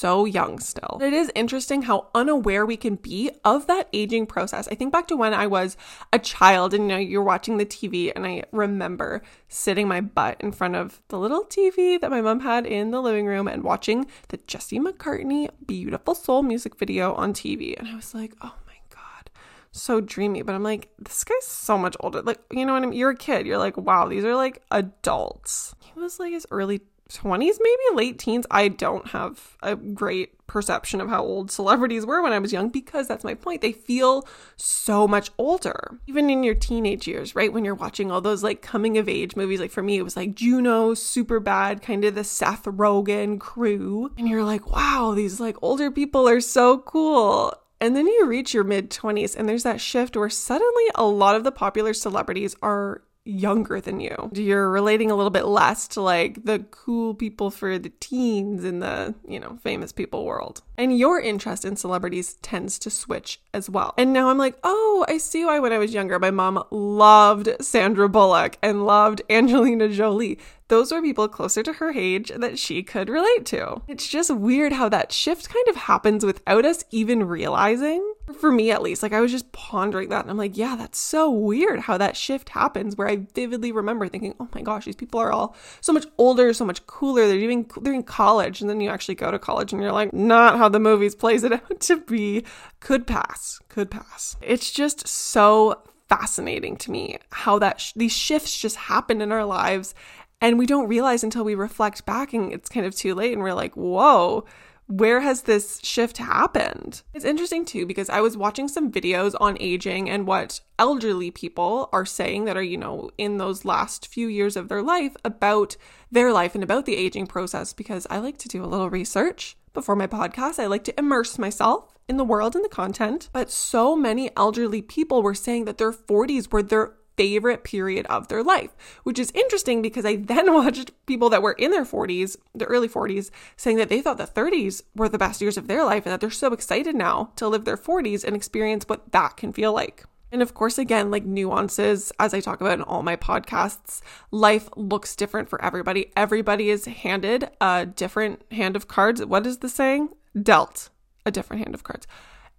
so 0.00 0.24
young 0.24 0.58
still. 0.58 0.98
It 1.02 1.12
is 1.12 1.30
interesting 1.34 1.82
how 1.82 2.08
unaware 2.14 2.64
we 2.64 2.78
can 2.78 2.94
be 2.94 3.30
of 3.44 3.66
that 3.66 3.86
aging 3.92 4.26
process. 4.26 4.66
I 4.68 4.74
think 4.74 4.92
back 4.92 5.08
to 5.08 5.16
when 5.16 5.34
I 5.34 5.46
was 5.46 5.76
a 6.10 6.18
child 6.18 6.72
and 6.72 6.84
you 6.84 6.88
know 6.88 6.96
you're 6.96 7.22
watching 7.22 7.58
the 7.58 7.66
TV 7.66 8.10
and 8.16 8.26
I 8.26 8.44
remember 8.50 9.20
sitting 9.48 9.86
my 9.86 10.00
butt 10.00 10.38
in 10.40 10.52
front 10.52 10.74
of 10.74 11.02
the 11.08 11.18
little 11.18 11.44
TV 11.44 12.00
that 12.00 12.10
my 12.10 12.22
mom 12.22 12.40
had 12.40 12.64
in 12.64 12.92
the 12.92 13.02
living 13.02 13.26
room 13.26 13.46
and 13.46 13.62
watching 13.62 14.06
the 14.28 14.38
Jesse 14.38 14.80
McCartney 14.80 15.50
Beautiful 15.66 16.14
Soul 16.14 16.42
music 16.42 16.78
video 16.78 17.12
on 17.12 17.34
TV 17.34 17.78
and 17.78 17.86
I 17.86 17.94
was 17.94 18.14
like, 18.14 18.32
"Oh 18.40 18.54
my 18.66 18.78
god, 18.88 19.28
so 19.70 20.00
dreamy." 20.00 20.40
But 20.40 20.54
I'm 20.54 20.62
like, 20.62 20.88
this 20.98 21.24
guy's 21.24 21.46
so 21.46 21.76
much 21.76 21.94
older. 22.00 22.22
Like, 22.22 22.40
you 22.50 22.64
know 22.64 22.72
what 22.72 22.84
I 22.84 22.86
mean? 22.86 22.98
You're 22.98 23.10
a 23.10 23.16
kid. 23.16 23.46
You're 23.46 23.58
like, 23.58 23.76
"Wow, 23.76 24.08
these 24.08 24.24
are 24.24 24.34
like 24.34 24.62
adults." 24.70 25.74
He 25.80 26.00
was 26.00 26.18
like 26.18 26.32
his 26.32 26.46
early 26.50 26.80
20s, 27.18 27.58
maybe 27.60 27.82
late 27.94 28.18
teens. 28.18 28.46
I 28.50 28.68
don't 28.68 29.08
have 29.08 29.56
a 29.62 29.76
great 29.76 30.46
perception 30.46 31.00
of 31.00 31.08
how 31.08 31.22
old 31.22 31.50
celebrities 31.50 32.04
were 32.04 32.22
when 32.22 32.32
I 32.32 32.38
was 32.38 32.52
young 32.52 32.70
because 32.70 33.06
that's 33.06 33.24
my 33.24 33.34
point. 33.34 33.60
They 33.60 33.72
feel 33.72 34.26
so 34.56 35.06
much 35.06 35.30
older, 35.38 35.98
even 36.06 36.28
in 36.28 36.42
your 36.42 36.56
teenage 36.56 37.06
years, 37.06 37.36
right? 37.36 37.52
When 37.52 37.64
you're 37.64 37.74
watching 37.74 38.10
all 38.10 38.20
those 38.20 38.42
like 38.42 38.60
coming 38.60 38.98
of 38.98 39.08
age 39.08 39.36
movies, 39.36 39.60
like 39.60 39.70
for 39.70 39.82
me, 39.82 39.96
it 39.96 40.02
was 40.02 40.16
like 40.16 40.34
Juno, 40.34 40.94
Superbad, 40.94 41.82
kind 41.82 42.04
of 42.04 42.14
the 42.14 42.24
Seth 42.24 42.64
Rogen 42.64 43.38
crew. 43.38 44.10
And 44.18 44.28
you're 44.28 44.44
like, 44.44 44.70
wow, 44.70 45.12
these 45.14 45.38
like 45.38 45.56
older 45.62 45.90
people 45.90 46.28
are 46.28 46.40
so 46.40 46.78
cool. 46.78 47.54
And 47.80 47.96
then 47.96 48.06
you 48.06 48.26
reach 48.26 48.52
your 48.52 48.64
mid 48.64 48.90
20s, 48.90 49.34
and 49.36 49.48
there's 49.48 49.62
that 49.62 49.80
shift 49.80 50.16
where 50.16 50.28
suddenly 50.28 50.84
a 50.96 51.04
lot 51.04 51.34
of 51.34 51.44
the 51.44 51.52
popular 51.52 51.94
celebrities 51.94 52.54
are 52.60 53.02
younger 53.24 53.80
than 53.80 54.00
you. 54.00 54.30
You're 54.34 54.70
relating 54.70 55.10
a 55.10 55.14
little 55.14 55.30
bit 55.30 55.44
less 55.46 55.86
to 55.88 56.00
like 56.00 56.44
the 56.44 56.60
cool 56.70 57.14
people 57.14 57.50
for 57.50 57.78
the 57.78 57.92
teens 58.00 58.64
in 58.64 58.80
the, 58.80 59.14
you 59.28 59.38
know, 59.38 59.58
famous 59.62 59.92
people 59.92 60.24
world. 60.24 60.62
And 60.78 60.96
your 60.98 61.20
interest 61.20 61.64
in 61.64 61.76
celebrities 61.76 62.34
tends 62.34 62.78
to 62.80 62.90
switch 62.90 63.40
as 63.52 63.68
well. 63.68 63.94
And 63.98 64.12
now 64.12 64.30
I'm 64.30 64.38
like, 64.38 64.58
oh, 64.64 65.04
I 65.08 65.18
see 65.18 65.44
why 65.44 65.58
when 65.58 65.72
I 65.72 65.78
was 65.78 65.92
younger, 65.92 66.18
my 66.18 66.30
mom 66.30 66.62
loved 66.70 67.48
Sandra 67.60 68.08
Bullock 68.08 68.56
and 68.62 68.86
loved 68.86 69.22
Angelina 69.28 69.88
Jolie 69.88 70.38
those 70.70 70.92
were 70.92 71.02
people 71.02 71.28
closer 71.28 71.62
to 71.64 71.74
her 71.74 71.90
age 71.90 72.32
that 72.34 72.58
she 72.58 72.82
could 72.82 73.10
relate 73.10 73.44
to. 73.46 73.82
It's 73.88 74.06
just 74.06 74.34
weird 74.34 74.72
how 74.72 74.88
that 74.88 75.12
shift 75.12 75.48
kind 75.48 75.68
of 75.68 75.76
happens 75.76 76.24
without 76.24 76.64
us 76.64 76.84
even 76.90 77.24
realizing. 77.24 78.14
For 78.38 78.52
me, 78.52 78.70
at 78.70 78.80
least, 78.80 79.02
like 79.02 79.12
I 79.12 79.20
was 79.20 79.32
just 79.32 79.50
pondering 79.50 80.08
that 80.10 80.22
and 80.22 80.30
I'm 80.30 80.36
like, 80.36 80.56
yeah, 80.56 80.76
that's 80.76 80.98
so 80.98 81.28
weird 81.28 81.80
how 81.80 81.98
that 81.98 82.16
shift 82.16 82.50
happens 82.50 82.96
where 82.96 83.08
I 83.08 83.26
vividly 83.34 83.72
remember 83.72 84.08
thinking, 84.08 84.34
oh 84.38 84.48
my 84.54 84.62
gosh, 84.62 84.84
these 84.84 84.94
people 84.94 85.20
are 85.20 85.32
all 85.32 85.56
so 85.80 85.92
much 85.92 86.06
older, 86.16 86.52
so 86.52 86.64
much 86.64 86.86
cooler. 86.86 87.26
They're 87.26 87.38
doing, 87.38 87.68
they're 87.82 87.92
in 87.92 88.04
college. 88.04 88.60
And 88.60 88.70
then 88.70 88.80
you 88.80 88.88
actually 88.88 89.16
go 89.16 89.32
to 89.32 89.38
college 89.38 89.72
and 89.72 89.82
you're 89.82 89.92
like, 89.92 90.12
not 90.12 90.56
how 90.56 90.68
the 90.68 90.78
movies 90.78 91.16
plays 91.16 91.42
it 91.42 91.52
out 91.52 91.80
to 91.80 91.96
be. 91.96 92.44
Could 92.78 93.08
pass, 93.08 93.58
could 93.68 93.90
pass. 93.90 94.36
It's 94.40 94.70
just 94.70 95.08
so 95.08 95.82
fascinating 96.08 96.76
to 96.76 96.90
me 96.90 97.18
how 97.30 97.58
that 97.58 97.80
sh- 97.80 97.92
these 97.94 98.12
shifts 98.12 98.58
just 98.58 98.76
happen 98.76 99.20
in 99.20 99.30
our 99.30 99.44
lives 99.44 99.94
and 100.40 100.58
we 100.58 100.66
don't 100.66 100.88
realize 100.88 101.22
until 101.22 101.44
we 101.44 101.54
reflect 101.54 102.06
back 102.06 102.32
and 102.32 102.52
it's 102.52 102.68
kind 102.68 102.86
of 102.86 102.94
too 102.94 103.14
late 103.14 103.32
and 103.32 103.42
we're 103.42 103.54
like, 103.54 103.74
whoa, 103.74 104.44
where 104.86 105.20
has 105.20 105.42
this 105.42 105.80
shift 105.84 106.16
happened? 106.18 107.02
It's 107.14 107.24
interesting 107.24 107.64
too 107.64 107.86
because 107.86 108.08
I 108.10 108.20
was 108.20 108.36
watching 108.36 108.66
some 108.66 108.90
videos 108.90 109.34
on 109.40 109.56
aging 109.60 110.10
and 110.10 110.26
what 110.26 110.60
elderly 110.78 111.30
people 111.30 111.88
are 111.92 112.06
saying 112.06 112.46
that 112.46 112.56
are, 112.56 112.62
you 112.62 112.76
know, 112.76 113.10
in 113.16 113.38
those 113.38 113.64
last 113.64 114.08
few 114.08 114.26
years 114.26 114.56
of 114.56 114.68
their 114.68 114.82
life 114.82 115.16
about 115.24 115.76
their 116.10 116.32
life 116.32 116.54
and 116.56 116.64
about 116.64 116.86
the 116.86 116.96
aging 116.96 117.28
process 117.28 117.72
because 117.72 118.06
I 118.10 118.18
like 118.18 118.38
to 118.38 118.48
do 118.48 118.64
a 118.64 118.66
little 118.66 118.90
research 118.90 119.56
before 119.72 119.94
my 119.94 120.08
podcast. 120.08 120.58
I 120.58 120.66
like 120.66 120.84
to 120.84 120.98
immerse 120.98 121.38
myself 121.38 121.94
in 122.08 122.16
the 122.16 122.24
world 122.24 122.56
and 122.56 122.64
the 122.64 122.68
content. 122.68 123.30
But 123.32 123.50
so 123.50 123.94
many 123.94 124.36
elderly 124.36 124.82
people 124.82 125.22
were 125.22 125.34
saying 125.34 125.66
that 125.66 125.78
their 125.78 125.92
40s 125.92 126.52
were 126.52 126.62
their 126.62 126.94
favorite 127.20 127.64
period 127.64 128.06
of 128.06 128.28
their 128.28 128.42
life, 128.42 128.70
which 129.02 129.18
is 129.18 129.30
interesting 129.32 129.82
because 129.82 130.06
I 130.06 130.16
then 130.16 130.54
watched 130.54 130.92
people 131.04 131.28
that 131.28 131.42
were 131.42 131.52
in 131.52 131.70
their 131.70 131.84
40s, 131.84 132.38
the 132.54 132.64
early 132.64 132.88
40s, 132.88 133.30
saying 133.58 133.76
that 133.76 133.90
they 133.90 134.00
thought 134.00 134.16
the 134.16 134.24
30s 134.24 134.80
were 134.96 135.06
the 135.06 135.18
best 135.18 135.42
years 135.42 135.58
of 135.58 135.68
their 135.68 135.84
life 135.84 136.06
and 136.06 136.14
that 136.14 136.22
they're 136.22 136.30
so 136.30 136.54
excited 136.54 136.94
now 136.94 137.30
to 137.36 137.46
live 137.46 137.66
their 137.66 137.76
40s 137.76 138.24
and 138.24 138.34
experience 138.34 138.86
what 138.86 139.12
that 139.12 139.36
can 139.36 139.52
feel 139.52 139.74
like. 139.74 140.06
And 140.32 140.40
of 140.40 140.54
course, 140.54 140.78
again, 140.78 141.10
like 141.10 141.26
nuances, 141.26 142.10
as 142.18 142.32
I 142.32 142.40
talk 142.40 142.62
about 142.62 142.78
in 142.78 142.84
all 142.84 143.02
my 143.02 143.16
podcasts, 143.16 144.00
life 144.30 144.70
looks 144.76 145.14
different 145.14 145.50
for 145.50 145.62
everybody. 145.62 146.10
Everybody 146.16 146.70
is 146.70 146.86
handed 146.86 147.50
a 147.60 147.84
different 147.84 148.50
hand 148.50 148.76
of 148.76 148.88
cards. 148.88 149.22
What 149.22 149.46
is 149.46 149.58
the 149.58 149.68
saying? 149.68 150.08
Dealt 150.40 150.88
a 151.26 151.30
different 151.30 151.64
hand 151.64 151.74
of 151.74 151.84
cards. 151.84 152.06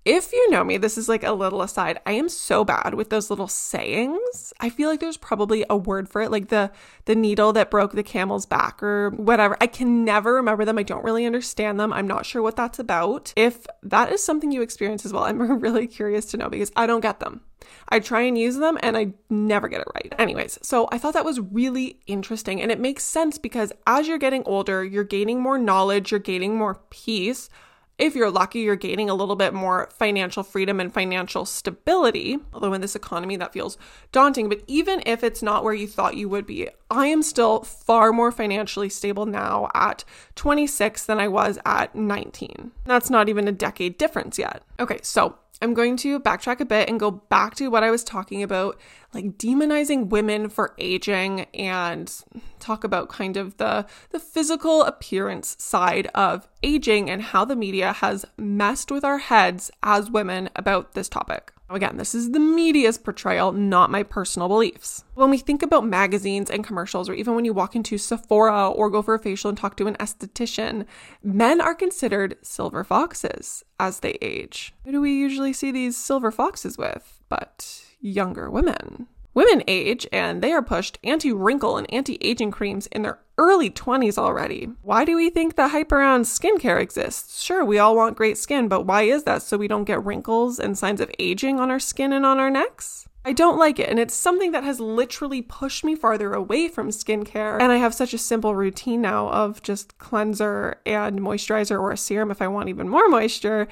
If 0.03 0.33
you 0.33 0.49
know 0.49 0.63
me, 0.63 0.77
this 0.77 0.97
is 0.97 1.07
like 1.07 1.23
a 1.23 1.31
little 1.31 1.61
aside. 1.61 1.99
I 2.07 2.13
am 2.13 2.27
so 2.27 2.65
bad 2.65 2.95
with 2.95 3.11
those 3.11 3.29
little 3.29 3.47
sayings. 3.47 4.51
I 4.59 4.69
feel 4.69 4.89
like 4.89 4.99
there's 4.99 5.17
probably 5.17 5.63
a 5.69 5.77
word 5.77 6.09
for 6.09 6.21
it, 6.21 6.31
like 6.31 6.47
the 6.47 6.71
the 7.05 7.13
needle 7.13 7.53
that 7.53 7.69
broke 7.69 7.91
the 7.91 8.01
camel's 8.01 8.47
back 8.47 8.81
or 8.81 9.11
whatever. 9.11 9.55
I 9.61 9.67
can 9.67 10.03
never 10.03 10.33
remember 10.33 10.65
them. 10.65 10.79
I 10.79 10.83
don't 10.83 11.03
really 11.03 11.27
understand 11.27 11.79
them. 11.79 11.93
I'm 11.93 12.07
not 12.07 12.25
sure 12.25 12.41
what 12.41 12.55
that's 12.55 12.79
about. 12.79 13.31
If 13.35 13.67
that 13.83 14.11
is 14.11 14.23
something 14.23 14.51
you 14.51 14.63
experience 14.63 15.05
as 15.05 15.13
well, 15.13 15.23
I'm 15.25 15.39
really 15.59 15.85
curious 15.85 16.25
to 16.27 16.37
know 16.37 16.49
because 16.49 16.71
I 16.75 16.87
don't 16.87 17.01
get 17.01 17.19
them. 17.19 17.41
I 17.89 17.99
try 17.99 18.21
and 18.21 18.35
use 18.35 18.57
them 18.57 18.79
and 18.81 18.97
I 18.97 19.13
never 19.29 19.67
get 19.67 19.81
it 19.81 19.87
right. 19.93 20.15
Anyways, 20.17 20.57
so 20.63 20.89
I 20.91 20.97
thought 20.97 21.13
that 21.13 21.25
was 21.25 21.39
really 21.39 21.99
interesting 22.07 22.59
and 22.59 22.71
it 22.71 22.79
makes 22.79 23.03
sense 23.03 23.37
because 23.37 23.71
as 23.85 24.07
you're 24.07 24.17
getting 24.17 24.41
older, 24.47 24.83
you're 24.83 25.03
gaining 25.03 25.39
more 25.39 25.59
knowledge, 25.59 26.09
you're 26.09 26.19
gaining 26.19 26.57
more 26.57 26.81
peace 26.89 27.49
if 27.97 28.15
you're 28.15 28.31
lucky, 28.31 28.59
you're 28.59 28.75
gaining 28.75 29.09
a 29.09 29.13
little 29.13 29.35
bit 29.35 29.53
more 29.53 29.89
financial 29.93 30.43
freedom 30.43 30.79
and 30.79 30.93
financial 30.93 31.45
stability. 31.45 32.39
Although 32.53 32.73
in 32.73 32.81
this 32.81 32.95
economy, 32.95 33.35
that 33.37 33.53
feels 33.53 33.77
daunting. 34.11 34.49
But 34.49 34.63
even 34.67 35.03
if 35.05 35.23
it's 35.23 35.43
not 35.43 35.63
where 35.63 35.73
you 35.73 35.87
thought 35.87 36.17
you 36.17 36.27
would 36.29 36.45
be, 36.45 36.69
I 36.89 37.07
am 37.07 37.21
still 37.21 37.61
far 37.61 38.11
more 38.11 38.31
financially 38.31 38.89
stable 38.89 39.25
now 39.25 39.69
at 39.73 40.03
26 40.35 41.05
than 41.05 41.19
I 41.19 41.27
was 41.27 41.59
at 41.65 41.95
19. 41.95 42.71
That's 42.85 43.09
not 43.09 43.29
even 43.29 43.47
a 43.47 43.51
decade 43.51 43.97
difference 43.97 44.39
yet. 44.39 44.63
Okay, 44.79 44.99
so 45.03 45.37
I'm 45.61 45.73
going 45.73 45.95
to 45.97 46.19
backtrack 46.19 46.59
a 46.59 46.65
bit 46.65 46.89
and 46.89 46.99
go 46.99 47.11
back 47.11 47.55
to 47.55 47.69
what 47.69 47.83
I 47.83 47.91
was 47.91 48.03
talking 48.03 48.41
about, 48.41 48.79
like 49.13 49.37
demonizing 49.37 50.09
women 50.09 50.49
for 50.49 50.73
aging 50.77 51.41
and 51.53 52.11
talk 52.59 52.83
about 52.83 53.09
kind 53.09 53.37
of 53.37 53.57
the 53.57 53.85
the 54.09 54.19
physical 54.19 54.83
appearance 54.83 55.55
side 55.59 56.07
of 56.15 56.47
aging 56.63 57.09
and 57.09 57.21
how 57.21 57.45
the 57.45 57.55
media 57.55 57.93
has 57.93 58.25
messed 58.37 58.91
with 58.91 59.03
our 59.03 59.19
heads 59.19 59.69
as 59.83 60.09
women 60.09 60.49
about 60.55 60.93
this 60.93 61.07
topic. 61.07 61.53
Again, 61.71 61.95
this 61.95 62.13
is 62.13 62.31
the 62.31 62.39
media's 62.39 62.97
portrayal, 62.97 63.53
not 63.53 63.89
my 63.89 64.03
personal 64.03 64.49
beliefs. 64.49 65.05
When 65.13 65.29
we 65.29 65.37
think 65.37 65.63
about 65.63 65.85
magazines 65.85 66.49
and 66.49 66.65
commercials, 66.65 67.07
or 67.07 67.13
even 67.13 67.33
when 67.33 67.45
you 67.45 67.53
walk 67.53 67.77
into 67.77 67.97
Sephora 67.97 68.69
or 68.69 68.89
go 68.89 69.01
for 69.01 69.13
a 69.13 69.19
facial 69.19 69.47
and 69.47 69.57
talk 69.57 69.77
to 69.77 69.87
an 69.87 69.95
esthetician, 69.95 70.85
men 71.23 71.61
are 71.61 71.73
considered 71.73 72.37
silver 72.41 72.83
foxes 72.83 73.63
as 73.79 74.01
they 74.01 74.17
age. 74.21 74.73
Who 74.83 74.91
do 74.91 75.01
we 75.01 75.13
usually 75.13 75.53
see 75.53 75.71
these 75.71 75.95
silver 75.95 76.29
foxes 76.29 76.77
with? 76.77 77.21
But 77.29 77.85
younger 78.01 78.49
women. 78.49 79.07
Women 79.33 79.63
age 79.65 80.05
and 80.11 80.41
they 80.41 80.51
are 80.51 80.61
pushed 80.61 80.99
anti 81.05 81.31
wrinkle 81.31 81.77
and 81.77 81.91
anti 81.93 82.17
aging 82.19 82.51
creams 82.51 82.87
in 82.87 83.03
their 83.03 83.19
early 83.41 83.71
20s 83.71 84.19
already. 84.19 84.69
Why 84.83 85.03
do 85.03 85.15
we 85.15 85.31
think 85.31 85.55
the 85.55 85.69
hype 85.69 85.91
around 85.91 86.23
skincare 86.23 86.79
exists? 86.79 87.41
Sure, 87.41 87.65
we 87.65 87.79
all 87.79 87.95
want 87.95 88.15
great 88.15 88.37
skin, 88.37 88.67
but 88.67 88.85
why 88.85 89.01
is 89.01 89.23
that? 89.23 89.41
So 89.41 89.57
we 89.57 89.67
don't 89.67 89.83
get 89.85 90.05
wrinkles 90.05 90.59
and 90.59 90.77
signs 90.77 91.01
of 91.01 91.11
aging 91.17 91.59
on 91.59 91.71
our 91.71 91.79
skin 91.79 92.13
and 92.13 92.23
on 92.23 92.37
our 92.37 92.51
necks? 92.51 93.09
I 93.25 93.33
don't 93.33 93.57
like 93.57 93.79
it. 93.79 93.89
And 93.89 93.97
it's 93.97 94.13
something 94.13 94.51
that 94.51 94.63
has 94.63 94.79
literally 94.79 95.41
pushed 95.41 95.83
me 95.83 95.95
farther 95.95 96.33
away 96.33 96.67
from 96.67 96.89
skincare. 96.89 97.59
And 97.59 97.71
I 97.71 97.77
have 97.77 97.95
such 97.95 98.13
a 98.13 98.19
simple 98.19 98.55
routine 98.55 99.01
now 99.01 99.29
of 99.29 99.63
just 99.63 99.97
cleanser 99.97 100.79
and 100.85 101.19
moisturizer 101.19 101.79
or 101.79 101.91
a 101.91 101.97
serum 101.97 102.29
if 102.29 102.43
I 102.43 102.47
want 102.47 102.69
even 102.69 102.89
more 102.89 103.09
moisture. 103.09 103.67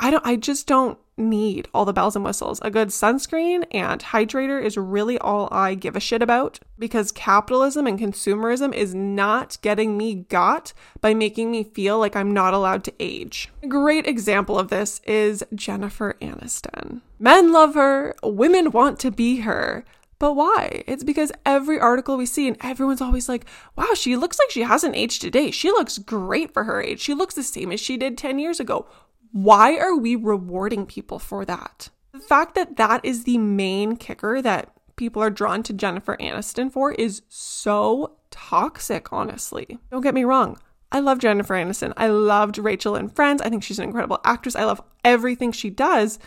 I 0.00 0.10
don't 0.10 0.26
I 0.26 0.34
just 0.34 0.66
don't 0.66 0.98
need 1.22 1.68
all 1.72 1.84
the 1.84 1.92
bells 1.92 2.16
and 2.16 2.24
whistles. 2.24 2.60
A 2.62 2.70
good 2.70 2.88
sunscreen 2.88 3.64
and 3.70 4.00
hydrator 4.02 4.62
is 4.62 4.76
really 4.76 5.18
all 5.18 5.48
I 5.50 5.74
give 5.74 5.96
a 5.96 6.00
shit 6.00 6.22
about 6.22 6.60
because 6.78 7.12
capitalism 7.12 7.86
and 7.86 7.98
consumerism 7.98 8.74
is 8.74 8.94
not 8.94 9.58
getting 9.62 9.96
me 9.96 10.14
got 10.14 10.72
by 11.00 11.14
making 11.14 11.50
me 11.50 11.64
feel 11.64 11.98
like 11.98 12.16
I'm 12.16 12.34
not 12.34 12.54
allowed 12.54 12.84
to 12.84 12.94
age. 13.00 13.50
A 13.62 13.68
great 13.68 14.06
example 14.06 14.58
of 14.58 14.68
this 14.68 15.00
is 15.06 15.44
Jennifer 15.54 16.16
Aniston. 16.20 17.00
Men 17.18 17.52
love 17.52 17.74
her, 17.74 18.14
women 18.22 18.70
want 18.70 18.98
to 19.00 19.10
be 19.10 19.40
her. 19.40 19.84
But 20.22 20.34
why? 20.34 20.84
It's 20.86 21.02
because 21.02 21.32
every 21.44 21.80
article 21.80 22.16
we 22.16 22.26
see, 22.26 22.46
and 22.46 22.56
everyone's 22.60 23.00
always 23.00 23.28
like, 23.28 23.44
wow, 23.74 23.92
she 23.94 24.14
looks 24.14 24.38
like 24.38 24.52
she 24.52 24.62
hasn't 24.62 24.94
aged 24.94 25.20
today. 25.20 25.50
She 25.50 25.72
looks 25.72 25.98
great 25.98 26.54
for 26.54 26.62
her 26.62 26.80
age. 26.80 27.00
She 27.00 27.12
looks 27.12 27.34
the 27.34 27.42
same 27.42 27.72
as 27.72 27.80
she 27.80 27.96
did 27.96 28.16
10 28.16 28.38
years 28.38 28.60
ago. 28.60 28.86
Why 29.32 29.76
are 29.78 29.96
we 29.96 30.14
rewarding 30.14 30.86
people 30.86 31.18
for 31.18 31.44
that? 31.44 31.88
The 32.12 32.20
fact 32.20 32.54
that 32.54 32.76
that 32.76 33.04
is 33.04 33.24
the 33.24 33.38
main 33.38 33.96
kicker 33.96 34.42
that 34.42 34.72
people 34.96 35.22
are 35.22 35.30
drawn 35.30 35.62
to 35.64 35.72
Jennifer 35.72 36.16
Aniston 36.18 36.70
for 36.70 36.92
is 36.92 37.22
so 37.28 38.16
toxic, 38.30 39.12
honestly. 39.12 39.78
Don't 39.90 40.02
get 40.02 40.14
me 40.14 40.24
wrong. 40.24 40.58
I 40.92 41.00
love 41.00 41.18
Jennifer 41.18 41.54
Aniston. 41.54 41.94
I 41.96 42.08
loved 42.08 42.58
Rachel 42.58 42.94
and 42.94 43.14
Friends. 43.14 43.40
I 43.40 43.48
think 43.48 43.62
she's 43.62 43.78
an 43.78 43.86
incredible 43.86 44.20
actress. 44.24 44.54
I 44.54 44.64
love 44.64 44.82
everything 45.04 45.50
she 45.50 45.70
does. 45.70 46.18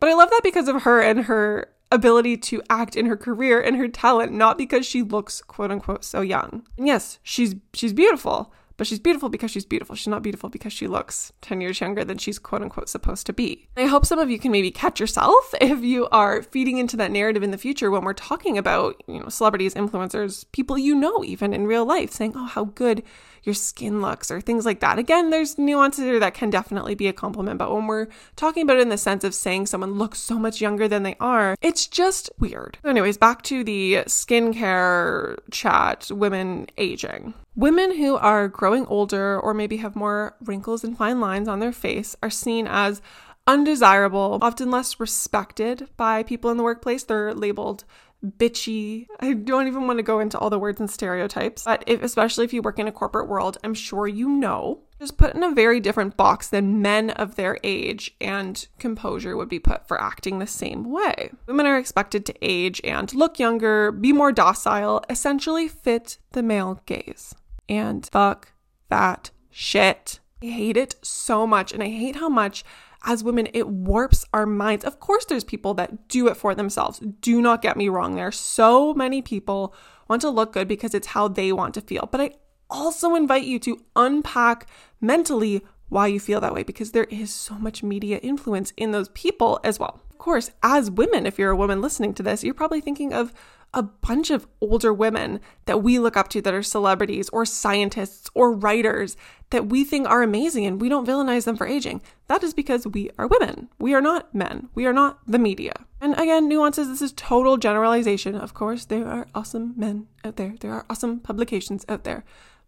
But 0.00 0.08
I 0.08 0.14
love 0.14 0.30
that 0.30 0.40
because 0.42 0.66
of 0.66 0.82
her 0.82 1.02
and 1.02 1.24
her 1.24 1.70
ability 1.92 2.38
to 2.38 2.62
act 2.70 2.96
in 2.96 3.06
her 3.06 3.16
career 3.16 3.60
and 3.60 3.76
her 3.76 3.88
talent, 3.88 4.32
not 4.32 4.56
because 4.56 4.86
she 4.86 5.02
looks 5.02 5.42
quote 5.42 5.70
unquote 5.70 6.04
so 6.04 6.22
young. 6.22 6.66
And 6.78 6.86
yes, 6.86 7.18
she's 7.22 7.54
she's 7.74 7.92
beautiful. 7.92 8.52
But 8.76 8.86
she's 8.86 8.98
beautiful 8.98 9.28
because 9.28 9.50
she's 9.50 9.64
beautiful. 9.64 9.94
She's 9.94 10.08
not 10.08 10.22
beautiful 10.22 10.48
because 10.50 10.72
she 10.72 10.86
looks 10.86 11.32
10 11.42 11.60
years 11.60 11.80
younger 11.80 12.04
than 12.04 12.18
she's 12.18 12.38
quote 12.38 12.62
unquote 12.62 12.88
supposed 12.88 13.26
to 13.26 13.32
be. 13.32 13.68
I 13.76 13.86
hope 13.86 14.04
some 14.04 14.18
of 14.18 14.30
you 14.30 14.38
can 14.38 14.50
maybe 14.50 14.70
catch 14.70 14.98
yourself 14.98 15.54
if 15.60 15.82
you 15.82 16.08
are 16.08 16.42
feeding 16.42 16.78
into 16.78 16.96
that 16.96 17.12
narrative 17.12 17.42
in 17.42 17.50
the 17.50 17.58
future 17.58 17.90
when 17.90 18.02
we're 18.02 18.14
talking 18.14 18.58
about, 18.58 19.02
you 19.06 19.20
know, 19.20 19.28
celebrities, 19.28 19.74
influencers, 19.74 20.44
people 20.52 20.76
you 20.76 20.94
know 20.94 21.24
even 21.24 21.52
in 21.54 21.66
real 21.66 21.84
life 21.84 22.10
saying, 22.10 22.32
"Oh, 22.34 22.46
how 22.46 22.64
good 22.64 23.02
your 23.44 23.54
skin 23.54 24.00
looks 24.00 24.30
or 24.30 24.40
things 24.40 24.64
like 24.64 24.80
that. 24.80 24.98
Again, 24.98 25.30
there's 25.30 25.58
nuances 25.58 26.04
there 26.04 26.18
that 26.20 26.34
can 26.34 26.50
definitely 26.50 26.94
be 26.94 27.06
a 27.06 27.12
compliment, 27.12 27.58
but 27.58 27.72
when 27.72 27.86
we're 27.86 28.08
talking 28.36 28.62
about 28.62 28.78
it 28.78 28.82
in 28.82 28.88
the 28.88 28.98
sense 28.98 29.24
of 29.24 29.34
saying 29.34 29.66
someone 29.66 29.94
looks 29.94 30.18
so 30.18 30.38
much 30.38 30.60
younger 30.60 30.88
than 30.88 31.02
they 31.02 31.16
are, 31.20 31.56
it's 31.60 31.86
just 31.86 32.30
weird. 32.38 32.78
Anyways, 32.84 33.18
back 33.18 33.42
to 33.42 33.64
the 33.64 34.04
skincare 34.06 35.38
chat, 35.50 36.10
women 36.10 36.68
aging. 36.78 37.34
Women 37.56 37.96
who 37.96 38.16
are 38.16 38.48
growing 38.48 38.86
older 38.86 39.38
or 39.38 39.54
maybe 39.54 39.76
have 39.78 39.94
more 39.94 40.34
wrinkles 40.42 40.82
and 40.82 40.98
fine 40.98 41.20
lines 41.20 41.46
on 41.46 41.60
their 41.60 41.72
face 41.72 42.16
are 42.22 42.30
seen 42.30 42.66
as 42.66 43.00
undesirable, 43.46 44.38
often 44.40 44.70
less 44.70 44.98
respected 44.98 45.88
by 45.96 46.22
people 46.22 46.50
in 46.50 46.56
the 46.56 46.62
workplace. 46.62 47.04
They're 47.04 47.34
labeled 47.34 47.84
bitchy. 48.24 49.06
I 49.20 49.34
don't 49.34 49.66
even 49.66 49.86
want 49.86 49.98
to 49.98 50.02
go 50.02 50.20
into 50.20 50.38
all 50.38 50.50
the 50.50 50.58
words 50.58 50.80
and 50.80 50.90
stereotypes, 50.90 51.64
but 51.64 51.84
if, 51.86 52.02
especially 52.02 52.44
if 52.44 52.52
you 52.52 52.62
work 52.62 52.78
in 52.78 52.88
a 52.88 52.92
corporate 52.92 53.28
world, 53.28 53.58
I'm 53.62 53.74
sure 53.74 54.06
you 54.06 54.28
know, 54.28 54.82
just 54.98 55.18
put 55.18 55.34
in 55.34 55.42
a 55.42 55.54
very 55.54 55.80
different 55.80 56.16
box 56.16 56.48
than 56.48 56.80
men 56.80 57.10
of 57.10 57.36
their 57.36 57.58
age 57.62 58.14
and 58.20 58.66
composure 58.78 59.36
would 59.36 59.48
be 59.48 59.58
put 59.58 59.86
for 59.86 60.00
acting 60.00 60.38
the 60.38 60.46
same 60.46 60.90
way. 60.90 61.30
Women 61.46 61.66
are 61.66 61.78
expected 61.78 62.24
to 62.26 62.34
age 62.40 62.80
and 62.84 63.12
look 63.14 63.38
younger, 63.38 63.92
be 63.92 64.12
more 64.12 64.32
docile, 64.32 65.04
essentially 65.10 65.68
fit 65.68 66.18
the 66.32 66.42
male 66.42 66.80
gaze. 66.86 67.34
And 67.68 68.08
fuck 68.10 68.52
that 68.88 69.30
shit. 69.50 70.20
I 70.42 70.46
hate 70.46 70.76
it 70.76 70.96
so 71.00 71.46
much, 71.46 71.72
and 71.72 71.82
I 71.82 71.88
hate 71.88 72.16
how 72.16 72.28
much 72.28 72.64
as 73.04 73.24
women, 73.24 73.48
it 73.52 73.68
warps 73.68 74.24
our 74.32 74.46
minds. 74.46 74.84
Of 74.84 75.00
course, 75.00 75.24
there's 75.24 75.44
people 75.44 75.74
that 75.74 76.08
do 76.08 76.28
it 76.28 76.36
for 76.36 76.54
themselves. 76.54 77.00
Do 77.20 77.40
not 77.40 77.62
get 77.62 77.76
me 77.76 77.88
wrong. 77.88 78.14
There 78.14 78.26
are 78.26 78.32
so 78.32 78.94
many 78.94 79.22
people 79.22 79.74
want 80.08 80.22
to 80.22 80.30
look 80.30 80.52
good 80.52 80.68
because 80.68 80.94
it's 80.94 81.08
how 81.08 81.28
they 81.28 81.52
want 81.52 81.74
to 81.74 81.80
feel. 81.80 82.08
But 82.10 82.20
I 82.20 82.30
also 82.70 83.14
invite 83.14 83.44
you 83.44 83.58
to 83.60 83.82
unpack 83.94 84.66
mentally 85.00 85.62
why 85.88 86.06
you 86.06 86.18
feel 86.18 86.40
that 86.40 86.54
way 86.54 86.62
because 86.62 86.92
there 86.92 87.04
is 87.04 87.32
so 87.32 87.54
much 87.54 87.82
media 87.82 88.18
influence 88.18 88.72
in 88.76 88.90
those 88.90 89.08
people 89.10 89.60
as 89.62 89.78
well. 89.78 90.00
Of 90.10 90.18
course, 90.18 90.50
as 90.62 90.90
women, 90.90 91.26
if 91.26 91.38
you're 91.38 91.50
a 91.50 91.56
woman 91.56 91.82
listening 91.82 92.14
to 92.14 92.22
this, 92.22 92.42
you're 92.42 92.54
probably 92.54 92.80
thinking 92.80 93.12
of 93.12 93.32
a 93.74 93.82
bunch 93.82 94.30
of 94.30 94.46
older 94.60 94.92
women 94.92 95.40
that 95.66 95.82
we 95.82 95.98
look 95.98 96.16
up 96.16 96.28
to 96.28 96.40
that 96.40 96.54
are 96.54 96.62
celebrities 96.62 97.28
or 97.30 97.44
scientists 97.44 98.30
or 98.34 98.52
writers 98.52 99.16
that 99.50 99.66
we 99.66 99.84
think 99.84 100.08
are 100.08 100.22
amazing 100.22 100.64
and 100.64 100.80
we 100.80 100.88
don't 100.88 101.06
villainize 101.06 101.44
them 101.44 101.56
for 101.56 101.66
aging. 101.66 102.00
That 102.28 102.42
is 102.42 102.54
because 102.54 102.86
we 102.86 103.10
are 103.18 103.26
women. 103.26 103.68
We 103.78 103.94
are 103.94 104.00
not 104.00 104.34
men. 104.34 104.68
We 104.74 104.86
are 104.86 104.92
not 104.92 105.18
the 105.26 105.38
media. 105.38 105.74
And 106.00 106.14
again, 106.14 106.48
nuances, 106.48 106.88
this 106.88 107.02
is 107.02 107.12
total 107.12 107.56
generalization. 107.56 108.34
Of 108.34 108.54
course, 108.54 108.84
there 108.84 109.06
are 109.06 109.26
awesome 109.34 109.74
men 109.76 110.06
out 110.24 110.36
there, 110.36 110.54
there 110.60 110.72
are 110.72 110.86
awesome 110.88 111.20
publications 111.20 111.84
out 111.88 112.04
there. 112.04 112.24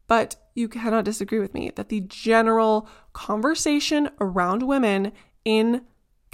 But 0.09 0.37
you 0.55 0.69
cannot 0.69 1.05
disagree 1.05 1.41
with 1.41 1.55
me 1.55 1.71
that 1.75 1.89
the 1.89 2.01
general 2.01 2.89
conversation 3.13 4.11
around 4.21 4.63
women 4.63 5.13
in 5.45 5.83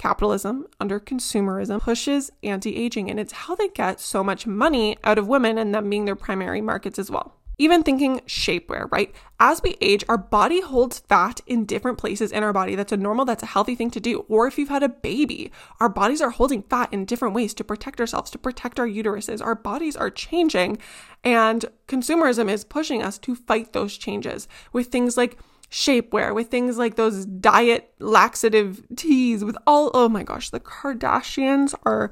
capitalism 0.03 0.67
under 0.81 0.99
consumerism 0.99 1.79
pushes 1.79 2.29
anti 2.43 2.75
aging, 2.75 3.09
and 3.09 3.21
it's 3.21 3.31
how 3.31 3.55
they 3.55 3.69
get 3.69 4.01
so 4.01 4.21
much 4.21 4.45
money 4.45 4.97
out 5.05 5.17
of 5.17 5.29
women 5.29 5.57
and 5.57 5.73
them 5.73 5.89
being 5.89 6.03
their 6.03 6.15
primary 6.15 6.59
markets 6.59 6.99
as 6.99 7.09
well. 7.09 7.37
Even 7.57 7.83
thinking 7.83 8.19
shapewear, 8.21 8.91
right? 8.91 9.15
As 9.39 9.61
we 9.63 9.77
age, 9.79 10.03
our 10.09 10.17
body 10.17 10.59
holds 10.59 10.99
fat 10.99 11.39
in 11.47 11.65
different 11.65 11.97
places 11.97 12.33
in 12.33 12.43
our 12.43 12.51
body. 12.51 12.75
That's 12.75 12.91
a 12.91 12.97
normal, 12.97 13.23
that's 13.23 13.43
a 13.43 13.53
healthy 13.55 13.75
thing 13.75 13.91
to 13.91 14.01
do. 14.01 14.25
Or 14.27 14.45
if 14.45 14.57
you've 14.57 14.67
had 14.67 14.83
a 14.83 14.89
baby, 14.89 15.51
our 15.79 15.87
bodies 15.87 16.19
are 16.19 16.31
holding 16.31 16.63
fat 16.63 16.91
in 16.91 17.05
different 17.05 17.33
ways 17.33 17.53
to 17.53 17.63
protect 17.63 18.01
ourselves, 18.01 18.29
to 18.31 18.37
protect 18.37 18.81
our 18.81 18.87
uteruses. 18.87 19.41
Our 19.41 19.55
bodies 19.55 19.95
are 19.95 20.09
changing, 20.09 20.79
and 21.23 21.63
consumerism 21.87 22.51
is 22.51 22.65
pushing 22.65 23.01
us 23.01 23.17
to 23.19 23.35
fight 23.35 23.71
those 23.71 23.95
changes 23.95 24.49
with 24.73 24.87
things 24.87 25.15
like 25.15 25.37
shapewear, 25.73 26.35
with 26.35 26.49
things 26.49 26.77
like 26.77 26.95
those 26.95 27.25
diet 27.25 27.91
laxative 27.99 28.83
teas, 28.95 29.43
with 29.43 29.57
all, 29.65 29.89
oh 29.95 30.07
my 30.07 30.21
gosh, 30.21 30.51
the 30.51 30.59
Kardashians 30.59 31.73
are 31.83 32.11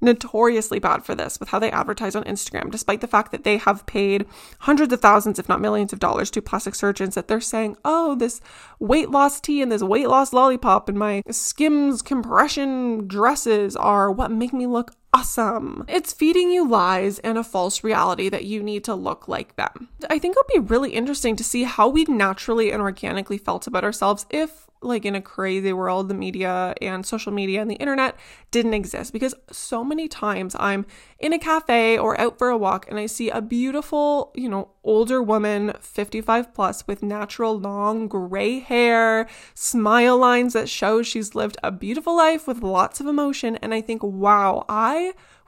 notoriously 0.00 0.78
bad 0.78 1.04
for 1.04 1.14
this 1.14 1.38
with 1.38 1.48
how 1.48 1.58
they 1.58 1.70
advertise 1.70 2.16
on 2.16 2.24
Instagram, 2.24 2.70
despite 2.70 3.00
the 3.00 3.06
fact 3.06 3.30
that 3.30 3.44
they 3.44 3.56
have 3.56 3.86
paid 3.86 4.26
hundreds 4.60 4.92
of 4.92 5.00
thousands, 5.00 5.38
if 5.38 5.48
not 5.48 5.60
millions 5.60 5.92
of 5.92 6.00
dollars 6.00 6.30
to 6.30 6.42
plastic 6.42 6.74
surgeons 6.74 7.14
that 7.14 7.28
they're 7.28 7.40
saying, 7.40 7.76
oh, 7.84 8.16
this 8.16 8.40
weight 8.80 9.10
loss 9.10 9.40
tea 9.40 9.62
and 9.62 9.70
this 9.70 9.82
weight 9.82 10.08
loss 10.08 10.32
lollipop 10.32 10.88
and 10.88 10.98
my 10.98 11.22
Skims 11.30 12.02
compression 12.02 13.06
dresses 13.06 13.76
are 13.76 14.10
what 14.10 14.30
make 14.30 14.52
me 14.52 14.66
look 14.66 14.92
awesome. 15.12 15.84
It's 15.88 16.12
feeding 16.12 16.50
you 16.50 16.68
lies 16.68 17.18
and 17.20 17.38
a 17.38 17.44
false 17.44 17.82
reality 17.82 18.28
that 18.28 18.44
you 18.44 18.62
need 18.62 18.84
to 18.84 18.94
look 18.94 19.28
like 19.28 19.56
them. 19.56 19.88
I 20.10 20.18
think 20.18 20.36
it 20.36 20.38
would 20.38 20.64
be 20.64 20.72
really 20.72 20.90
interesting 20.90 21.36
to 21.36 21.44
see 21.44 21.64
how 21.64 21.88
we 21.88 22.04
naturally 22.04 22.70
and 22.70 22.82
organically 22.82 23.38
felt 23.38 23.66
about 23.66 23.84
ourselves 23.84 24.26
if 24.30 24.68
like 24.80 25.04
in 25.04 25.14
a 25.14 25.20
crazy 25.20 25.72
world, 25.72 26.08
the 26.08 26.14
media 26.14 26.74
and 26.80 27.04
social 27.04 27.32
media 27.32 27.60
and 27.60 27.70
the 27.70 27.76
internet 27.76 28.16
didn't 28.50 28.74
exist 28.74 29.12
because 29.12 29.34
so 29.50 29.82
many 29.82 30.08
times 30.08 30.54
I'm 30.58 30.86
in 31.18 31.32
a 31.32 31.38
cafe 31.38 31.98
or 31.98 32.18
out 32.20 32.38
for 32.38 32.48
a 32.48 32.56
walk 32.56 32.86
and 32.88 32.98
I 32.98 33.06
see 33.06 33.28
a 33.30 33.42
beautiful, 33.42 34.32
you 34.34 34.48
know, 34.48 34.70
older 34.84 35.22
woman, 35.22 35.74
55 35.80 36.54
plus, 36.54 36.86
with 36.86 37.02
natural 37.02 37.58
long 37.58 38.08
gray 38.08 38.60
hair, 38.60 39.28
smile 39.54 40.16
lines 40.16 40.52
that 40.52 40.68
show 40.68 41.02
she's 41.02 41.34
lived 41.34 41.58
a 41.62 41.70
beautiful 41.70 42.16
life 42.16 42.46
with 42.46 42.62
lots 42.62 43.00
of 43.00 43.06
emotion. 43.06 43.56
And 43.56 43.74
I 43.74 43.80
think, 43.80 44.02
wow, 44.02 44.64
I 44.68 44.97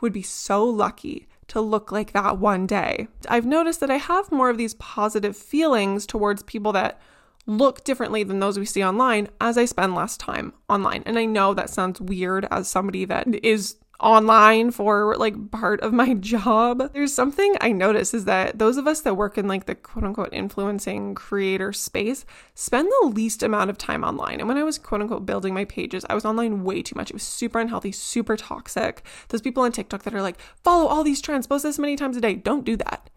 would 0.01 0.13
be 0.13 0.23
so 0.23 0.65
lucky 0.65 1.29
to 1.49 1.61
look 1.61 1.91
like 1.91 2.13
that 2.13 2.39
one 2.39 2.67
day. 2.67 3.09
I've 3.29 3.47
noticed 3.47 3.81
that 3.81 3.91
I 3.91 3.97
have 3.97 4.31
more 4.31 4.51
of 4.51 4.59
these 4.59 4.75
positive 4.75 5.37
feelings 5.37 6.07
towards 6.07 6.43
people 6.45 6.73
that 6.73 7.01
look 7.47 7.83
differently 7.83 8.23
than 8.23 8.39
those 8.39 8.59
we 8.59 8.65
see 8.65 8.85
online 8.85 9.29
as 9.41 9.59
I 9.59 9.65
spend 9.65 9.95
less 9.95 10.17
time 10.17 10.53
online. 10.69 11.03
And 11.07 11.19
I 11.19 11.25
know 11.25 11.53
that 11.55 11.71
sounds 11.71 12.01
weird 12.01 12.47
as 12.51 12.69
somebody 12.69 13.05
that 13.07 13.27
is 13.45 13.77
online 14.01 14.71
for 14.71 15.17
like 15.17 15.51
part 15.51 15.81
of 15.81 15.93
my 15.93 16.15
job. 16.21 16.93
There's 16.93 17.15
something 17.15 17.57
I 17.61 17.73
notice 17.73 18.15
is 18.15 18.25
that 18.25 18.59
those 18.59 18.77
of 18.77 18.87
us 18.87 19.01
that 19.03 19.17
work 19.17 19.39
in 19.39 19.47
like 19.47 19.67
the 19.67 19.75
quote 19.75 20.05
unquote 20.05 20.33
influencing 20.33 21.15
creator 21.15 21.73
space 21.73 22.25
spend 22.55 22.89
the 22.89 23.09
least 23.09 23.43
amount 23.43 23.71
of 23.71 23.79
time 23.79 24.05
online. 24.05 24.41
And 24.41 24.49
when 24.49 24.59
I 24.59 24.65
was 24.65 24.79
quote 24.79 25.03
unquote 25.03 25.27
building 25.27 25.55
my 25.55 25.65
pages, 25.65 26.05
I 26.09 26.15
was 26.15 26.25
online 26.25 26.65
way 26.65 26.83
too 26.83 26.97
much. 26.97 27.11
It 27.11 27.15
was 27.15 27.23
super 27.23 27.61
unhealthy, 27.61 27.93
super 27.93 28.37
toxic. 28.37 29.05
Those 29.29 29.43
people 29.43 29.63
on 29.63 29.73
TikTok 29.73 30.03
that 30.03 30.15
are 30.15 30.23
like, 30.23 30.41
follow 30.65 30.87
all 30.87 31.05
these 31.05 31.21
trends, 31.21 31.47
post 31.47 31.63
this 31.65 31.79
many 31.79 31.97
times 31.97 32.17
a 32.17 32.21
day. 32.21 32.35
Don't 32.35 32.65
do 32.65 32.77
that 32.77 33.11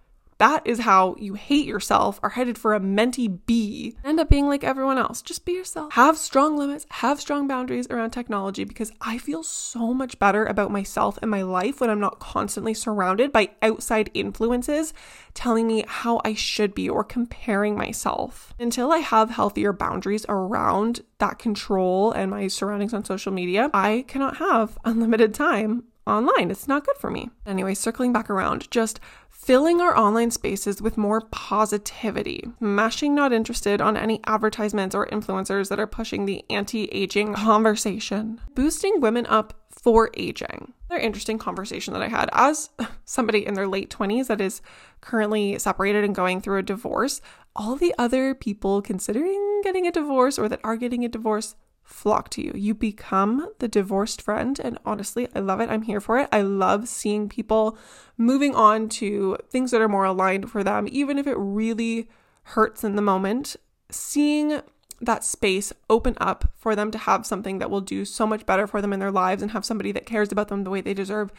that 0.44 0.68
is 0.68 0.82
how 0.82 1.16
you 1.18 1.36
hate 1.36 1.66
yourself, 1.66 2.20
are 2.22 2.32
headed 2.32 2.58
for 2.58 2.74
a 2.74 2.80
mentee 2.82 3.40
B, 3.46 3.96
end 4.04 4.20
up 4.20 4.30
being 4.30 4.50
like 4.50 4.66
everyone 4.66 4.98
else. 4.98 5.22
Just 5.22 5.46
be 5.46 5.54
yourself. 5.54 5.94
Have 5.94 6.18
strong 6.18 6.58
limits, 6.58 6.86
have 6.90 7.22
strong 7.22 7.48
boundaries 7.48 7.88
around 7.90 8.12
technology 8.12 8.66
because 8.66 8.92
I 9.00 9.20
feel 9.20 9.44
so 9.44 9.94
much 9.94 10.20
better 10.20 10.44
about 10.46 10.70
myself 10.70 11.18
and 11.22 11.32
my 11.32 11.44
life 11.44 11.80
when 11.80 11.90
I'm 11.90 12.02
not 12.02 12.20
constantly 12.20 12.74
surrounded 12.74 13.32
by 13.32 13.52
outside 13.62 14.12
influences 14.14 14.94
telling 15.34 15.66
me 15.66 15.86
how 15.88 16.20
I 16.26 16.34
should 16.34 16.76
be 16.76 16.90
or 16.90 17.06
comparing 17.06 17.78
myself. 17.78 18.54
Until 18.60 18.92
I 18.92 18.98
have 18.98 19.30
healthier 19.30 19.72
boundaries 19.72 20.26
around 20.28 21.06
that 21.20 21.40
control 21.40 22.12
and 22.12 22.30
my 22.30 22.50
surroundings 22.50 22.94
on 22.94 23.06
social 23.06 23.32
media, 23.32 23.72
I 23.74 24.04
cannot 24.10 24.38
have 24.38 24.78
unlimited 24.84 25.34
time 25.34 25.86
online. 26.06 26.52
It's 26.52 26.68
not 26.68 26.86
good 26.86 26.98
for 26.98 27.10
me. 27.10 27.30
Anyway, 27.46 27.74
circling 27.74 28.14
back 28.14 28.30
around, 28.30 28.70
just 28.72 29.00
filling 29.30 29.82
our 29.82 29.98
online 29.98 30.32
spaces 30.32 30.82
with 30.82 30.98
more 30.98 31.22
positivity, 31.32 32.48
mashing 32.60 33.14
not 33.14 33.34
interested 33.34 33.82
on 33.82 33.98
any 33.98 34.22
advertisements 34.26 34.96
or 34.96 35.08
influencers 35.08 35.70
that 35.70 35.80
are 35.80 35.88
pushing 35.88 36.26
the 36.26 36.46
anti 36.50 36.86
aging 36.86 37.34
conversation, 37.34 38.40
boosting 38.56 39.02
women 39.02 39.26
up 39.28 39.54
for 39.70 40.10
aging. 40.16 40.74
Another 40.90 41.06
interesting 41.06 41.38
conversation 41.38 41.94
that 41.94 42.04
I 42.04 42.08
had 42.08 42.30
as 42.32 42.70
somebody 43.06 43.46
in 43.46 43.56
their 43.56 43.68
late 43.68 43.90
20s 43.90 44.28
that 44.28 44.40
is 44.40 44.62
currently 45.02 45.60
separated 45.60 46.06
and 46.06 46.16
going 46.16 46.40
through 46.40 46.60
a 46.60 46.64
divorce. 46.64 47.20
All 47.56 47.76
the 47.76 47.94
other 47.98 48.34
people 48.34 48.82
considering 48.82 49.62
getting 49.64 49.86
a 49.86 49.92
divorce 49.92 50.40
or 50.40 50.48
that 50.48 50.62
are 50.64 50.78
getting 50.78 51.04
a 51.04 51.10
divorce 51.10 51.56
flock 51.84 52.30
to 52.30 52.42
you. 52.42 52.52
You 52.56 52.74
become 52.74 53.50
the 53.60 53.68
divorced 53.68 54.22
friend. 54.22 54.60
And 54.64 54.78
honestly, 54.86 55.28
I 55.36 55.40
love 55.40 55.60
it. 55.60 55.70
I'm 55.70 55.84
here 55.84 56.00
for 56.00 56.18
it. 56.20 56.30
I 56.32 56.42
love 56.42 56.88
seeing 56.88 57.30
people 57.30 57.78
moving 58.18 58.56
on 58.56 58.90
to 58.90 59.38
things 59.50 59.72
that 59.72 59.82
are 59.82 59.90
more 59.90 60.06
aligned 60.06 60.50
for 60.50 60.64
them, 60.64 60.88
even 60.92 61.18
if 61.18 61.28
it 61.28 61.36
really 61.38 62.10
hurts 62.44 62.84
in 62.84 62.96
the 62.96 63.02
moment. 63.02 63.56
Seeing 63.90 64.62
that 65.02 65.24
space 65.24 65.74
open 65.90 66.16
up 66.20 66.52
for 66.56 66.76
them 66.76 66.90
to 66.92 66.98
have 66.98 67.26
something 67.26 67.60
that 67.60 67.70
will 67.70 67.82
do 67.82 68.06
so 68.06 68.26
much 68.26 68.46
better 68.46 68.66
for 68.66 68.82
them 68.82 68.94
in 68.94 69.00
their 69.00 69.12
lives 69.12 69.42
and 69.42 69.52
have 69.52 69.66
somebody 69.66 69.92
that 69.92 70.06
cares 70.06 70.32
about 70.32 70.48
them 70.48 70.64
the 70.64 70.70
way 70.70 70.82
they 70.82 70.94
deserve 70.94 71.32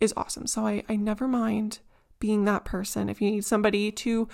is 0.00 0.14
awesome. 0.16 0.46
So 0.46 0.66
I, 0.66 0.84
I 0.88 0.96
never 0.96 1.26
mind 1.26 1.80
being 2.20 2.44
that 2.44 2.64
person 2.64 3.08
if 3.08 3.20
you 3.20 3.30
need 3.30 3.44
somebody 3.44 3.90
to 3.90 4.28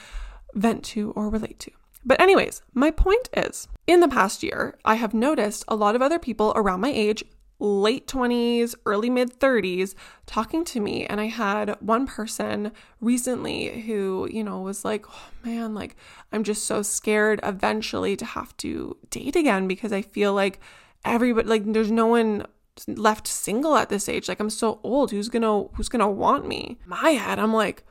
vent 0.54 0.84
to 0.84 1.12
or 1.12 1.28
relate 1.28 1.58
to. 1.60 1.70
But, 2.04 2.20
anyways, 2.20 2.62
my 2.74 2.90
point 2.90 3.28
is 3.34 3.68
in 3.86 4.00
the 4.00 4.08
past 4.08 4.42
year, 4.42 4.76
I 4.84 4.96
have 4.96 5.14
noticed 5.14 5.64
a 5.68 5.76
lot 5.76 5.96
of 5.96 6.02
other 6.02 6.18
people 6.18 6.52
around 6.54 6.80
my 6.80 6.90
age, 6.90 7.24
late 7.58 8.06
20s, 8.06 8.74
early 8.84 9.08
mid 9.08 9.38
30s, 9.40 9.94
talking 10.26 10.64
to 10.66 10.80
me. 10.80 11.06
And 11.06 11.20
I 11.20 11.26
had 11.26 11.76
one 11.80 12.06
person 12.06 12.72
recently 13.00 13.82
who, 13.82 14.28
you 14.30 14.44
know, 14.44 14.60
was 14.60 14.84
like, 14.84 15.06
oh 15.08 15.30
man, 15.44 15.74
like, 15.74 15.96
I'm 16.32 16.44
just 16.44 16.66
so 16.66 16.82
scared 16.82 17.40
eventually 17.42 18.16
to 18.16 18.24
have 18.24 18.56
to 18.58 18.96
date 19.10 19.36
again 19.36 19.66
because 19.66 19.92
I 19.92 20.02
feel 20.02 20.34
like 20.34 20.60
everybody, 21.04 21.48
like, 21.48 21.72
there's 21.72 21.90
no 21.90 22.06
one 22.06 22.46
left 22.88 23.26
single 23.28 23.76
at 23.76 23.88
this 23.88 24.08
age 24.08 24.28
like 24.28 24.40
i'm 24.40 24.50
so 24.50 24.80
old 24.82 25.12
who's 25.12 25.28
gonna 25.28 25.62
who's 25.74 25.88
gonna 25.88 26.10
want 26.10 26.46
me 26.48 26.76
my 26.86 27.10
head 27.10 27.38
i'm 27.38 27.54
like 27.54 27.84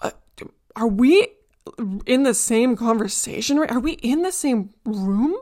uh, 0.00 0.10
are 0.76 0.88
we 0.88 1.28
in 2.06 2.22
the 2.22 2.34
same 2.34 2.76
conversation 2.76 3.58
right? 3.58 3.70
Are 3.70 3.80
we 3.80 3.92
in 3.92 4.22
the 4.22 4.32
same 4.32 4.70
room 4.84 5.36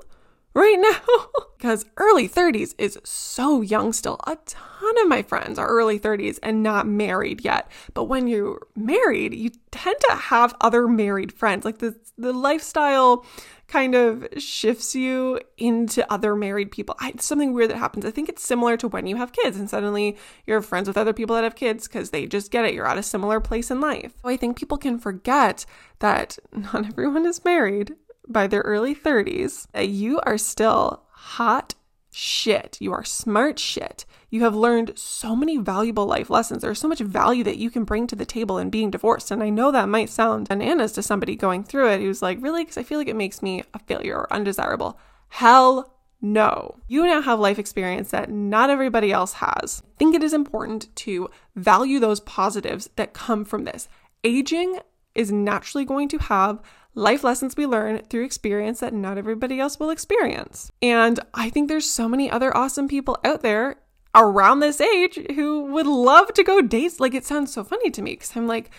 right 0.55 0.79
now? 0.79 1.26
because 1.62 1.87
early 1.97 2.29
30s 2.29 2.75
is 2.76 2.99
so 3.05 3.61
young 3.61 3.93
still. 3.93 4.19
A 4.26 4.37
ton 4.47 4.99
of 5.00 5.07
my 5.07 5.23
friends 5.23 5.61
are 5.61 5.69
early 5.69 5.97
30s 5.97 6.41
and 6.43 6.61
not 6.61 6.88
married 6.88 7.45
yet. 7.45 7.71
But 7.95 8.05
when 8.05 8.26
you're 8.26 8.67
married, 8.75 9.33
you 9.33 9.50
tend 9.71 9.97
to 10.11 10.17
have 10.17 10.57
other 10.61 10.88
married 10.88 11.33
friends. 11.33 11.64
Like 11.64 11.79
the 11.79 11.95
the 12.19 12.33
lifestyle 12.33 13.25
kind 13.73 13.95
of 13.95 14.29
shifts 14.37 14.95
you 14.95 15.41
into 15.57 16.11
other 16.12 16.37
married 16.37 16.71
people. 16.71 16.95
I, 17.00 17.09
it's 17.09 17.25
something 17.25 17.55
weird 17.55 17.71
that 17.71 17.79
happens. 17.79 18.05
I 18.05 18.11
think 18.11 18.29
it's 18.29 18.45
similar 18.45 18.76
to 18.76 18.87
when 18.87 19.07
you 19.07 19.17
have 19.17 19.33
kids 19.33 19.57
and 19.57 19.71
suddenly 19.71 20.19
you're 20.47 20.61
friends 20.61 20.88
with 20.88 20.99
other 20.99 21.14
people 21.14 21.35
that 21.37 21.45
have 21.45 21.55
kids 21.55 21.88
because 21.88 22.11
they 22.11 22.26
just 22.26 22.50
get 22.50 22.67
it. 22.67 22.75
You're 22.75 22.87
at 22.87 22.99
a 22.99 23.02
similar 23.02 23.41
place 23.41 23.71
in 23.71 23.81
life. 23.81 24.12
So 24.21 24.29
I 24.29 24.37
think 24.37 24.59
people 24.59 24.76
can 24.76 24.99
forget 24.99 25.64
that 26.00 26.38
not 26.52 26.87
everyone 26.88 27.25
is 27.25 27.43
married 27.47 27.95
by 28.29 28.47
their 28.47 28.61
early 28.61 28.95
30s, 28.95 29.67
that 29.73 29.88
you 29.88 30.21
are 30.21 30.37
still 30.37 31.05
hot 31.11 31.75
shit. 32.12 32.76
You 32.81 32.92
are 32.92 33.04
smart 33.04 33.59
shit. 33.59 34.04
You 34.31 34.45
have 34.45 34.54
learned 34.54 34.92
so 34.97 35.35
many 35.35 35.57
valuable 35.57 36.07
life 36.07 36.31
lessons. 36.31 36.62
There's 36.62 36.78
so 36.78 36.88
much 36.88 37.00
value 37.00 37.42
that 37.45 37.59
you 37.59 37.71
can 37.71 37.85
bring 37.85 38.07
to 38.07 38.16
the 38.16 38.26
table 38.26 38.59
in 38.59 38.71
being 38.71 38.90
divorced. 38.90 39.31
And 39.31 39.42
I 39.42 39.48
know 39.48 39.72
that 39.72 39.88
might 39.88 40.11
sound 40.11 40.48
bananas 40.48 40.92
to 40.92 41.03
somebody 41.03 41.35
going 41.35 41.64
through 41.64 41.88
it 41.88 42.01
who's 42.01 42.22
like, 42.22 42.40
really? 42.40 42.62
Because 42.62 42.79
I 42.79 42.83
feel 42.83 42.98
like 42.98 43.09
it 43.09 43.16
makes 43.16 43.42
me 43.42 43.64
a 43.75 43.79
failure 43.81 44.16
or 44.16 44.33
undesirable. 44.33 44.98
Hell 45.29 45.92
no. 46.20 46.77
You 46.87 47.05
now 47.05 47.22
have 47.22 47.40
life 47.40 47.59
experience 47.59 48.11
that 48.11 48.31
not 48.31 48.70
everybody 48.70 49.11
else 49.11 49.35
has. 49.35 49.83
I 49.85 49.98
think 49.98 50.14
it 50.14 50.22
is 50.22 50.33
important 50.33 50.94
to 50.96 51.29
value 51.57 51.98
those 51.98 52.20
positives 52.20 52.88
that 52.96 53.14
come 53.14 53.44
from 53.44 53.64
this. 53.64 53.88
Aging 54.22 54.79
is 55.14 55.33
naturally 55.33 55.85
going 55.85 56.09
to 56.09 56.18
have 56.18 56.62
life 56.94 57.24
lessons 57.24 57.57
we 57.57 57.66
learn 57.66 57.98
through 58.09 58.24
experience 58.24 58.81
that 58.81 58.92
not 58.92 59.18
everybody 59.18 59.59
else 59.59 59.78
will 59.78 59.90
experience. 59.90 60.70
And 60.81 61.18
I 61.35 61.50
think 61.50 61.68
there's 61.68 61.90
so 61.90 62.09
many 62.09 62.31
other 62.31 62.55
awesome 62.57 62.88
people 62.88 63.18
out 63.24 63.42
there 63.42 63.76
around 64.14 64.61
this 64.61 64.81
age 64.81 65.18
who 65.35 65.64
would 65.72 65.87
love 65.87 66.35
to 66.35 66.44
go 66.44 66.61
date. 66.61 67.00
Like 67.00 67.14
it 67.14 67.24
sounds 67.24 67.52
so 67.52 67.64
funny 67.64 67.90
to 67.90 68.02
me 68.02 68.12
because 68.12 68.37
I'm 68.37 68.46
like, 68.46 68.70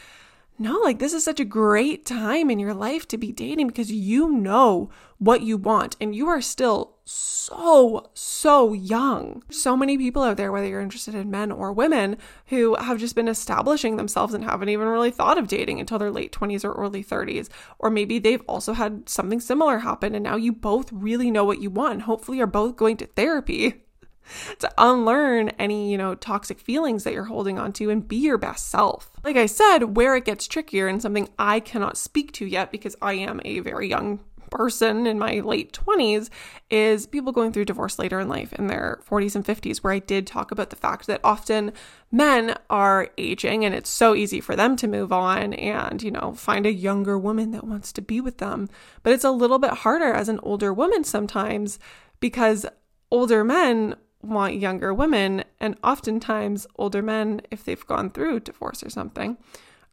no, 0.60 0.78
like 0.80 1.00
this 1.00 1.14
is 1.14 1.24
such 1.24 1.40
a 1.40 1.46
great 1.46 2.06
time 2.06 2.52
in 2.52 2.60
your 2.60 2.74
life 2.74 3.08
to 3.08 3.18
be 3.18 3.32
dating 3.32 3.68
because 3.68 3.92
you 3.92 4.30
know 4.32 4.90
what 5.18 5.42
you 5.42 5.58
want 5.58 5.96
and 6.00 6.16
you 6.16 6.28
are 6.28 6.42
still 6.42 6.93
so, 7.06 8.10
so 8.14 8.74
young. 8.74 9.44
So 9.50 9.76
many 9.76 9.98
people 9.98 10.24
out 10.24 10.38
there, 10.38 10.52
whether 10.52 10.68
you're 10.68 10.80
interested 10.80 11.14
in 11.16 11.30
men 11.30 11.52
or 11.52 11.74
women, 11.74 12.18
who 12.48 12.76
have 12.76 12.98
just 12.98 13.16
been 13.16 13.28
establishing 13.28 13.98
themselves 13.98 14.34
and 14.34 14.44
haven't 14.44 14.70
even 14.70 14.88
really 14.88 15.12
thought 15.12 15.38
of 15.38 15.48
dating 15.48 15.80
until 15.80 16.00
their 16.00 16.12
late 16.12 16.32
20s 16.32 16.64
or 16.64 16.72
early 16.72 17.04
30s. 17.04 17.50
Or 17.80 17.90
maybe 17.90 18.20
they've 18.20 18.44
also 18.48 18.74
had 18.74 19.10
something 19.10 19.42
similar 19.42 19.80
happen 19.80 20.16
and 20.16 20.24
now 20.24 20.36
you 20.38 20.54
both 20.54 20.92
really 20.94 21.30
know 21.30 21.44
what 21.44 21.62
you 21.62 21.70
want. 21.70 22.04
Hopefully, 22.04 22.38
you're 22.38 22.48
both 22.48 22.78
going 22.78 22.98
to 22.98 23.06
therapy 23.06 23.84
to 24.60 24.72
unlearn 24.78 25.50
any, 25.60 25.92
you 25.92 25.98
know, 25.98 26.16
toxic 26.16 26.60
feelings 26.60 27.04
that 27.04 27.14
you're 27.14 27.26
holding 27.26 27.60
on 27.60 27.74
to 27.74 27.90
and 27.90 28.08
be 28.08 28.18
your 28.18 28.38
best 28.38 28.70
self. 28.70 29.12
Like 29.24 29.36
I 29.36 29.46
said, 29.46 29.98
where 29.98 30.16
it 30.16 30.26
gets 30.26 30.48
trickier 30.48 30.88
and 30.88 31.02
something 31.02 31.30
I 31.38 31.60
cannot 31.60 31.98
speak 31.98 32.32
to 32.34 32.46
yet 32.46 32.72
because 32.72 32.96
I 33.02 33.14
am 33.14 33.42
a 33.44 33.60
very 33.60 33.90
young 33.90 34.22
person 34.54 35.08
in 35.08 35.18
my 35.18 35.40
late 35.40 35.74
20s 35.74 36.30
is 36.70 37.08
people 37.08 37.32
going 37.32 37.52
through 37.52 37.66
divorce 37.66 37.98
later 37.98 38.20
in 38.20 38.30
life 38.30 38.54
in 38.54 38.68
their 38.68 39.02
40s 39.10 39.36
and 39.36 39.44
50s, 39.44 39.78
where 39.80 39.94
I 39.94 40.00
did 40.00 40.28
talk 40.28 40.52
about 40.52 40.70
the 40.70 40.76
fact 40.76 41.08
that 41.08 41.20
often 41.24 41.74
men 42.12 42.56
are 42.70 43.10
aging 43.18 43.66
and 43.66 43.74
it's 43.74 43.90
so 43.90 44.14
easy 44.14 44.40
for 44.40 44.56
them 44.56 44.76
to 44.76 44.88
move 44.88 45.12
on 45.12 45.54
and, 45.54 46.04
you 46.04 46.12
know, 46.12 46.34
find 46.34 46.68
a 46.68 46.72
younger 46.72 47.18
woman 47.18 47.50
that 47.52 47.64
wants 47.64 47.92
to 47.94 48.02
be 48.02 48.22
with 48.22 48.38
them. 48.38 48.70
But 49.02 49.14
it's 49.14 49.24
a 49.24 49.32
little 49.32 49.60
bit 49.60 49.72
harder 49.72 50.14
as 50.14 50.30
an 50.30 50.40
older 50.44 50.72
woman 50.72 51.04
sometimes 51.04 51.80
because 52.20 52.66
older 53.10 53.44
men 53.44 53.96
want 54.22 54.56
younger 54.56 54.94
women, 54.94 55.44
and 55.60 55.76
oftentimes 55.84 56.66
older 56.78 57.02
men, 57.02 57.42
if 57.52 57.66
they've 57.66 57.86
gone 57.88 58.10
through 58.10 58.40
divorce 58.40 58.82
or 58.82 58.90
something, 58.90 59.38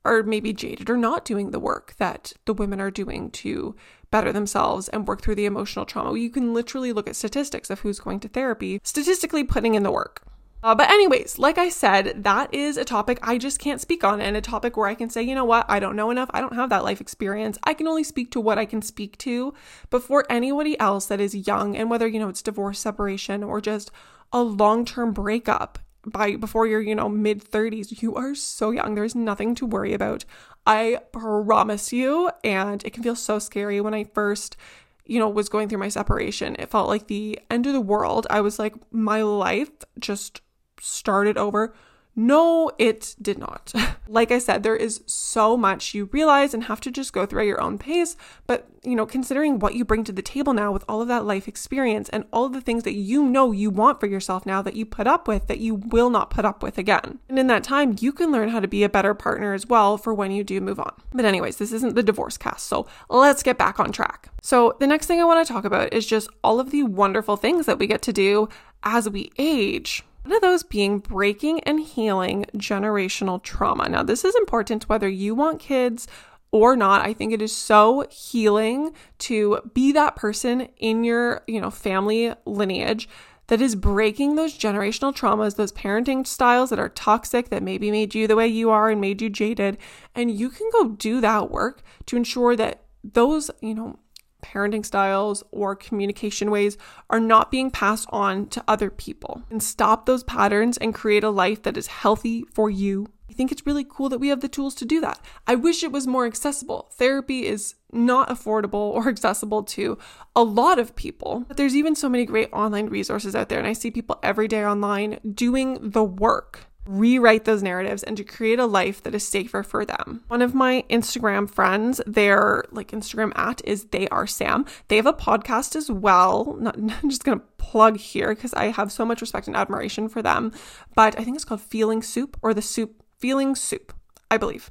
are 0.05 0.23
maybe 0.23 0.53
jaded 0.53 0.89
or 0.89 0.97
not 0.97 1.25
doing 1.25 1.51
the 1.51 1.59
work 1.59 1.95
that 1.99 2.33
the 2.47 2.55
women 2.55 2.81
are 2.81 2.91
doing 2.91 3.31
to 3.31 3.75
better 4.11 4.33
themselves 4.33 4.89
and 4.89 5.07
work 5.07 5.23
through 5.23 5.37
the 5.37 5.47
emotional 5.47 5.85
trauma. 5.85 6.19
You 6.19 6.31
can 6.31 6.53
literally 6.53 6.93
look 6.93 7.09
at 7.09 7.17
statistics 7.17 7.71
of 7.71 7.81
who's 7.81 8.01
going 8.01 8.21
to 8.21 8.29
therapy, 8.29 8.81
statistically 8.83 9.45
putting 9.45 9.75
in 9.75 9.83
the 9.83 9.91
work. 9.91 10.23
Uh, 10.63 10.75
but, 10.75 10.91
anyways, 10.91 11.39
like 11.39 11.57
I 11.57 11.71
said, 11.71 12.23
that 12.23 12.53
is 12.53 12.77
a 12.77 12.85
topic 12.85 13.19
I 13.23 13.39
just 13.39 13.59
can't 13.59 13.81
speak 13.81 14.05
on, 14.05 14.21
and 14.21 14.37
a 14.37 14.43
topic 14.43 14.77
where 14.77 14.89
I 14.89 14.95
can 14.95 15.09
say, 15.09 15.23
you 15.23 15.35
know 15.35 15.45
what, 15.45 15.65
I 15.71 15.81
don't 15.81 15.97
know 15.97 16.11
enough. 16.11 16.29
I 16.35 16.41
don't 16.43 16.55
have 16.55 16.69
that 16.69 16.85
life 16.85 17.01
experience. 17.01 17.57
I 17.65 17.73
can 17.73 17.89
only 17.89 18.05
speak 18.05 18.31
to 18.33 18.41
what 18.41 18.59
I 18.59 18.67
can 18.67 18.83
speak 18.83 19.17
to. 19.19 19.55
But 19.89 20.03
for 20.03 20.27
anybody 20.29 20.79
else 20.79 21.07
that 21.07 21.19
is 21.19 21.47
young, 21.47 21.77
and 21.77 21.89
whether, 21.89 22.07
you 22.07 22.19
know, 22.19 22.29
it's 22.29 22.43
divorce, 22.43 22.79
separation, 22.79 23.43
or 23.43 23.63
just 23.63 23.91
a 24.35 24.43
long-term 24.43 25.13
breakup 25.13 25.79
by 26.13 26.37
before 26.37 26.67
you're, 26.67 26.81
you 26.81 26.95
know, 26.95 27.09
mid 27.09 27.45
30s, 27.45 28.03
you 28.03 28.15
are 28.15 28.35
so 28.35 28.71
young. 28.71 28.95
There's 28.95 29.15
nothing 29.15 29.55
to 29.57 29.67
worry 29.67 29.93
about. 29.93 30.25
I 30.67 31.01
promise 31.13 31.93
you. 31.93 32.31
And 32.45 32.85
it 32.85 32.93
can 32.93 33.03
feel 33.03 33.17
so 33.17 33.39
scary 33.39 33.81
when 33.81 33.95
I 33.95 34.05
first, 34.05 34.57
you 35.05 35.19
know, 35.19 35.29
was 35.29 35.49
going 35.49 35.69
through 35.69 35.79
my 35.79 35.89
separation. 35.89 36.57
It 36.59 36.71
felt 36.71 36.89
like 36.89 37.07
the 37.07 37.39
end 37.51 37.67
of 37.67 37.73
the 37.73 37.81
world. 37.81 38.27
I 38.31 38.41
was 38.41 38.59
like, 38.59 38.75
my 38.93 39.23
life 39.23 39.71
just 39.99 40.41
started 40.81 41.37
over 41.37 41.75
No, 42.17 42.71
it 42.79 43.15
did 43.23 43.39
not. 43.39 43.73
like 44.09 44.33
I 44.33 44.39
said, 44.39 44.63
there 44.63 44.77
is 44.77 45.03
so 45.07 45.57
much 45.57 45.95
you 45.95 46.07
realize 46.13 46.53
and 46.53 46.65
have 46.65 46.81
to 46.83 46.91
just 46.91 47.13
go 47.13 47.25
through 47.25 47.43
at 47.43 47.47
your 47.47 47.61
own 47.61 47.79
pace. 47.79 48.17
But, 48.47 48.69
you 48.83 48.97
know, 48.97 49.07
considering 49.07 49.59
what 49.59 49.75
you 49.75 49.85
bring 49.85 50.03
to 50.05 50.13
the 50.13 50.21
table 50.21 50.53
now 50.53 50.73
with 50.73 50.85
all 50.89 51.01
of 51.01 51.09
that 51.09 51.25
life 51.25 51.47
experience 51.47 52.09
and 52.09 52.25
all 52.33 52.45
of 52.45 52.53
the 52.53 52.61
things 52.61 52.83
that 52.83 52.95
you 52.95 53.25
know 53.25 53.53
you 53.53 53.71
want 53.71 54.01
for 54.01 54.07
yourself 54.07 54.45
now 54.45 54.61
that 54.63 54.75
you 54.75 54.85
put 54.85 55.07
up 55.07 55.29
with 55.29 55.47
that 55.47 55.61
you 55.61 55.77
will 55.77 56.11
not 56.11 56.31
put 56.31 56.45
up 56.45 56.63
with 56.63 56.79
again. 56.79 57.21
And 57.29 57.39
in 57.39 57.47
that 57.47 57.65
time, 57.65 57.97
you 58.01 58.13
can 58.13 58.33
learn 58.33 58.49
how 58.49 58.61
to 58.61 58.69
be 58.69 58.83
a 58.83 58.89
better 58.89 59.15
partner 59.15 59.55
as 59.55 59.67
well 59.67 59.97
for 59.97 60.13
when 60.13 60.33
you 60.33 60.43
do 60.43 60.61
move 60.61 60.81
on. 60.81 60.93
But, 61.13 61.25
anyways, 61.25 61.59
this 61.59 61.73
isn't 61.73 61.95
the 61.95 62.03
divorce 62.03 62.37
cast. 62.37 62.67
So 62.67 62.87
let's 63.09 63.43
get 63.43 63.57
back 63.57 63.79
on 63.79 63.93
track. 63.93 64.31
So, 64.43 64.77
the 64.81 64.87
next 64.87 65.07
thing 65.07 65.21
I 65.21 65.25
want 65.25 65.47
to 65.47 65.53
talk 65.53 65.65
about 65.65 65.93
is 65.93 66.07
just 66.07 66.29
all 66.43 66.61
of 66.61 66.71
the 66.71 66.83
wonderful 66.83 67.37
things 67.37 67.67
that 67.67 67.79
we 67.79 67.87
get 67.87 68.03
to 68.03 68.13
do 68.13 68.49
as 68.83 69.09
we 69.09 69.31
age. 69.39 70.03
One 70.23 70.35
of 70.35 70.43
those 70.43 70.63
being 70.63 70.99
breaking 70.99 71.61
and 71.61 71.81
healing 71.81 72.47
generational 72.57 73.43
trauma. 73.43 73.89
Now, 73.89 74.03
this 74.03 74.25
is 74.25 74.35
important 74.37 74.89
whether 74.89 75.09
you 75.09 75.35
want 75.35 75.61
kids 75.61 76.07
or 76.53 76.77
not. 76.77 77.05
I 77.05 77.15
think 77.15 77.33
it 77.33 77.41
is 77.41 77.57
so 77.57 78.07
healing 78.11 78.93
to 79.19 79.61
be 79.73 79.93
that 79.93 80.17
person 80.17 80.69
in 80.77 81.05
your, 81.05 81.43
you 81.47 81.61
know, 81.61 81.71
family 81.71 82.35
lineage 82.45 83.09
that 83.47 83.61
is 83.61 83.75
breaking 83.75 84.37
those 84.37 84.57
generational 84.57 85.15
traumas, 85.15 85.57
those 85.57 85.73
parenting 85.73 86.27
styles 86.27 86.71
that 86.71 86.79
are 86.79 86.89
toxic, 86.89 87.49
that 87.49 87.63
maybe 87.63 87.91
made 87.91 88.15
you 88.15 88.27
the 88.27 88.37
way 88.37 88.47
you 88.47 88.71
are 88.71 88.91
and 88.91 89.01
made 89.01 89.23
you 89.23 89.31
jaded. 89.31 89.79
And 90.15 90.31
you 90.31 90.51
can 90.51 90.69
go 90.73 90.89
do 90.89 91.21
that 91.21 91.51
work 91.51 91.83
to 92.07 92.17
ensure 92.17 92.55
that 92.57 92.83
those, 93.03 93.51
you 93.61 93.75
know, 93.75 93.99
parenting 94.43 94.85
styles 94.85 95.43
or 95.51 95.77
communication 95.77 96.51
ways 96.51 96.77
are 97.09 97.21
not 97.21 97.51
being 97.51 97.71
passed 97.71 98.09
on 98.11 98.47
to 98.49 98.65
other 98.67 98.91
people 98.91 99.43
and 99.51 99.63
stop 99.63 100.07
those 100.07 100.25
patterns 100.25 100.77
and 100.79 100.95
create 100.95 101.25
a 101.25 101.31
life 101.31 101.63
that 101.63 101.77
is 101.77 101.87
healthy 101.87 102.45
for 102.53 102.71
you. 102.71 103.07
I 103.31 103.33
think 103.33 103.53
it's 103.53 103.67
really 103.67 103.87
cool 103.89 104.09
that 104.09 104.19
we 104.19 104.29
have 104.29 104.41
the 104.41 104.49
tools 104.49 104.75
to 104.77 104.85
do 104.85 105.01
that. 105.03 105.21
I 105.47 105.55
wish 105.55 105.85
it 105.85 105.93
was 105.93 106.07
more 106.07 106.27
accessible. 106.27 106.89
Therapy 106.93 107.47
is 107.47 107.77
not 107.93 108.29
affordable 108.29 108.75
or 108.75 109.09
accessible 109.09 109.63
to 109.65 109.99
a 110.35 110.43
lot 110.43 110.79
of 110.79 110.97
people, 110.97 111.45
but 111.47 111.57
there's 111.57 111.77
even 111.77 111.95
so 111.95 112.09
many 112.09 112.27
great 112.27 112.53
online 112.53 112.87
resources 112.89 113.37
out 113.37 113.49
there, 113.49 113.59
and 113.59 113.69
I 113.69 113.73
see 113.73 113.91
people 113.91 114.19
every 114.23 114.49
day 114.49 114.65
online 114.65 115.21
doing 115.33 115.79
the 115.81 116.05
work 116.05 116.70
rewrite 116.87 117.45
those 117.45 117.63
narratives 117.63 118.03
and 118.03 118.17
to 118.17 118.25
create 118.25 118.59
a 118.59 118.67
life 118.67 119.03
that 119.03 119.15
is 119.15 119.27
safer 119.27 119.63
for 119.63 119.85
them. 119.85 120.23
One 120.29 120.43
of 120.43 120.55
my 120.55 120.85
Instagram 120.91 121.49
friends, 121.49 122.01
their 122.07 122.65
like 122.71 122.91
Instagram 122.91 123.33
at 123.37 123.61
is 123.65 123.85
they 123.87 124.09
are 124.09 124.27
Sam. 124.27 124.65
They 124.89 124.97
have 124.97 125.07
a 125.07 125.13
podcast 125.13 125.77
as 125.77 125.91
well. 125.91 126.57
Not 126.59 126.77
I'm 127.03 127.11
just 127.11 127.25
gonna 127.25 127.43
plug 127.59 127.99
here 127.99 128.35
because 128.35 128.55
I 128.55 128.67
have 128.67 128.91
so 128.91 129.05
much 129.05 129.21
respect 129.21 129.47
and 129.47 129.57
admiration 129.57 130.09
for 130.09 130.23
them. 130.23 130.53
But 130.95 131.19
I 131.19 131.25
think 131.25 131.37
it's 131.37 131.45
called 131.45 131.61
Feeling 131.61 132.03
Soup 132.03 132.37
or 132.43 132.55
the 132.55 132.63
Soup 132.63 133.03
Feeling 133.19 133.55
Soup, 133.55 133.93
I 134.31 134.39
believe 134.39 134.71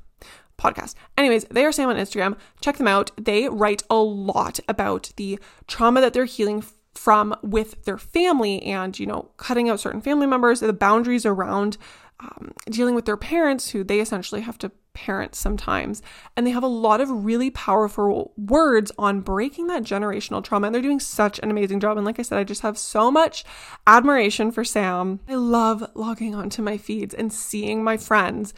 podcast. 0.59 0.93
Anyways, 1.17 1.45
they 1.45 1.65
are 1.65 1.71
Sam 1.71 1.89
on 1.89 1.95
Instagram. 1.95 2.37
Check 2.61 2.77
them 2.77 2.87
out. 2.87 3.11
They 3.17 3.47
write 3.47 3.83
a 3.89 3.95
lot 3.95 4.59
about 4.67 5.11
the 5.15 5.39
trauma 5.67 6.01
that 6.01 6.13
they're 6.13 6.25
healing 6.25 6.63
from 6.99 7.33
with 7.41 7.85
their 7.85 7.97
family 7.97 8.61
and, 8.63 8.99
you 8.99 9.05
know, 9.05 9.31
cutting 9.37 9.69
out 9.69 9.79
certain 9.79 10.01
family 10.01 10.27
members, 10.27 10.59
the 10.59 10.73
boundaries 10.73 11.25
around 11.25 11.77
um, 12.19 12.51
dealing 12.69 12.93
with 12.93 13.05
their 13.05 13.15
parents 13.15 13.69
who 13.69 13.85
they 13.85 14.01
essentially 14.01 14.41
have 14.41 14.57
to 14.57 14.71
parent 14.93 15.33
sometimes. 15.33 16.01
And 16.35 16.45
they 16.45 16.51
have 16.51 16.63
a 16.63 16.67
lot 16.67 16.99
of 16.99 17.09
really 17.09 17.51
powerful 17.51 18.33
words 18.35 18.91
on 18.97 19.21
breaking 19.21 19.67
that 19.67 19.83
generational 19.83 20.43
trauma. 20.43 20.67
And 20.67 20.75
they're 20.75 20.81
doing 20.81 20.99
such 20.99 21.39
an 21.39 21.49
amazing 21.49 21.79
job. 21.79 21.95
And 21.95 22.05
like 22.05 22.19
I 22.19 22.23
said, 22.23 22.37
I 22.37 22.43
just 22.43 22.63
have 22.63 22.77
so 22.77 23.09
much 23.09 23.45
admiration 23.87 24.51
for 24.51 24.65
Sam. 24.65 25.21
I 25.29 25.35
love 25.35 25.89
logging 25.95 26.35
onto 26.35 26.61
my 26.61 26.77
feeds 26.77 27.13
and 27.13 27.31
seeing 27.31 27.81
my 27.81 27.95
friends 27.95 28.53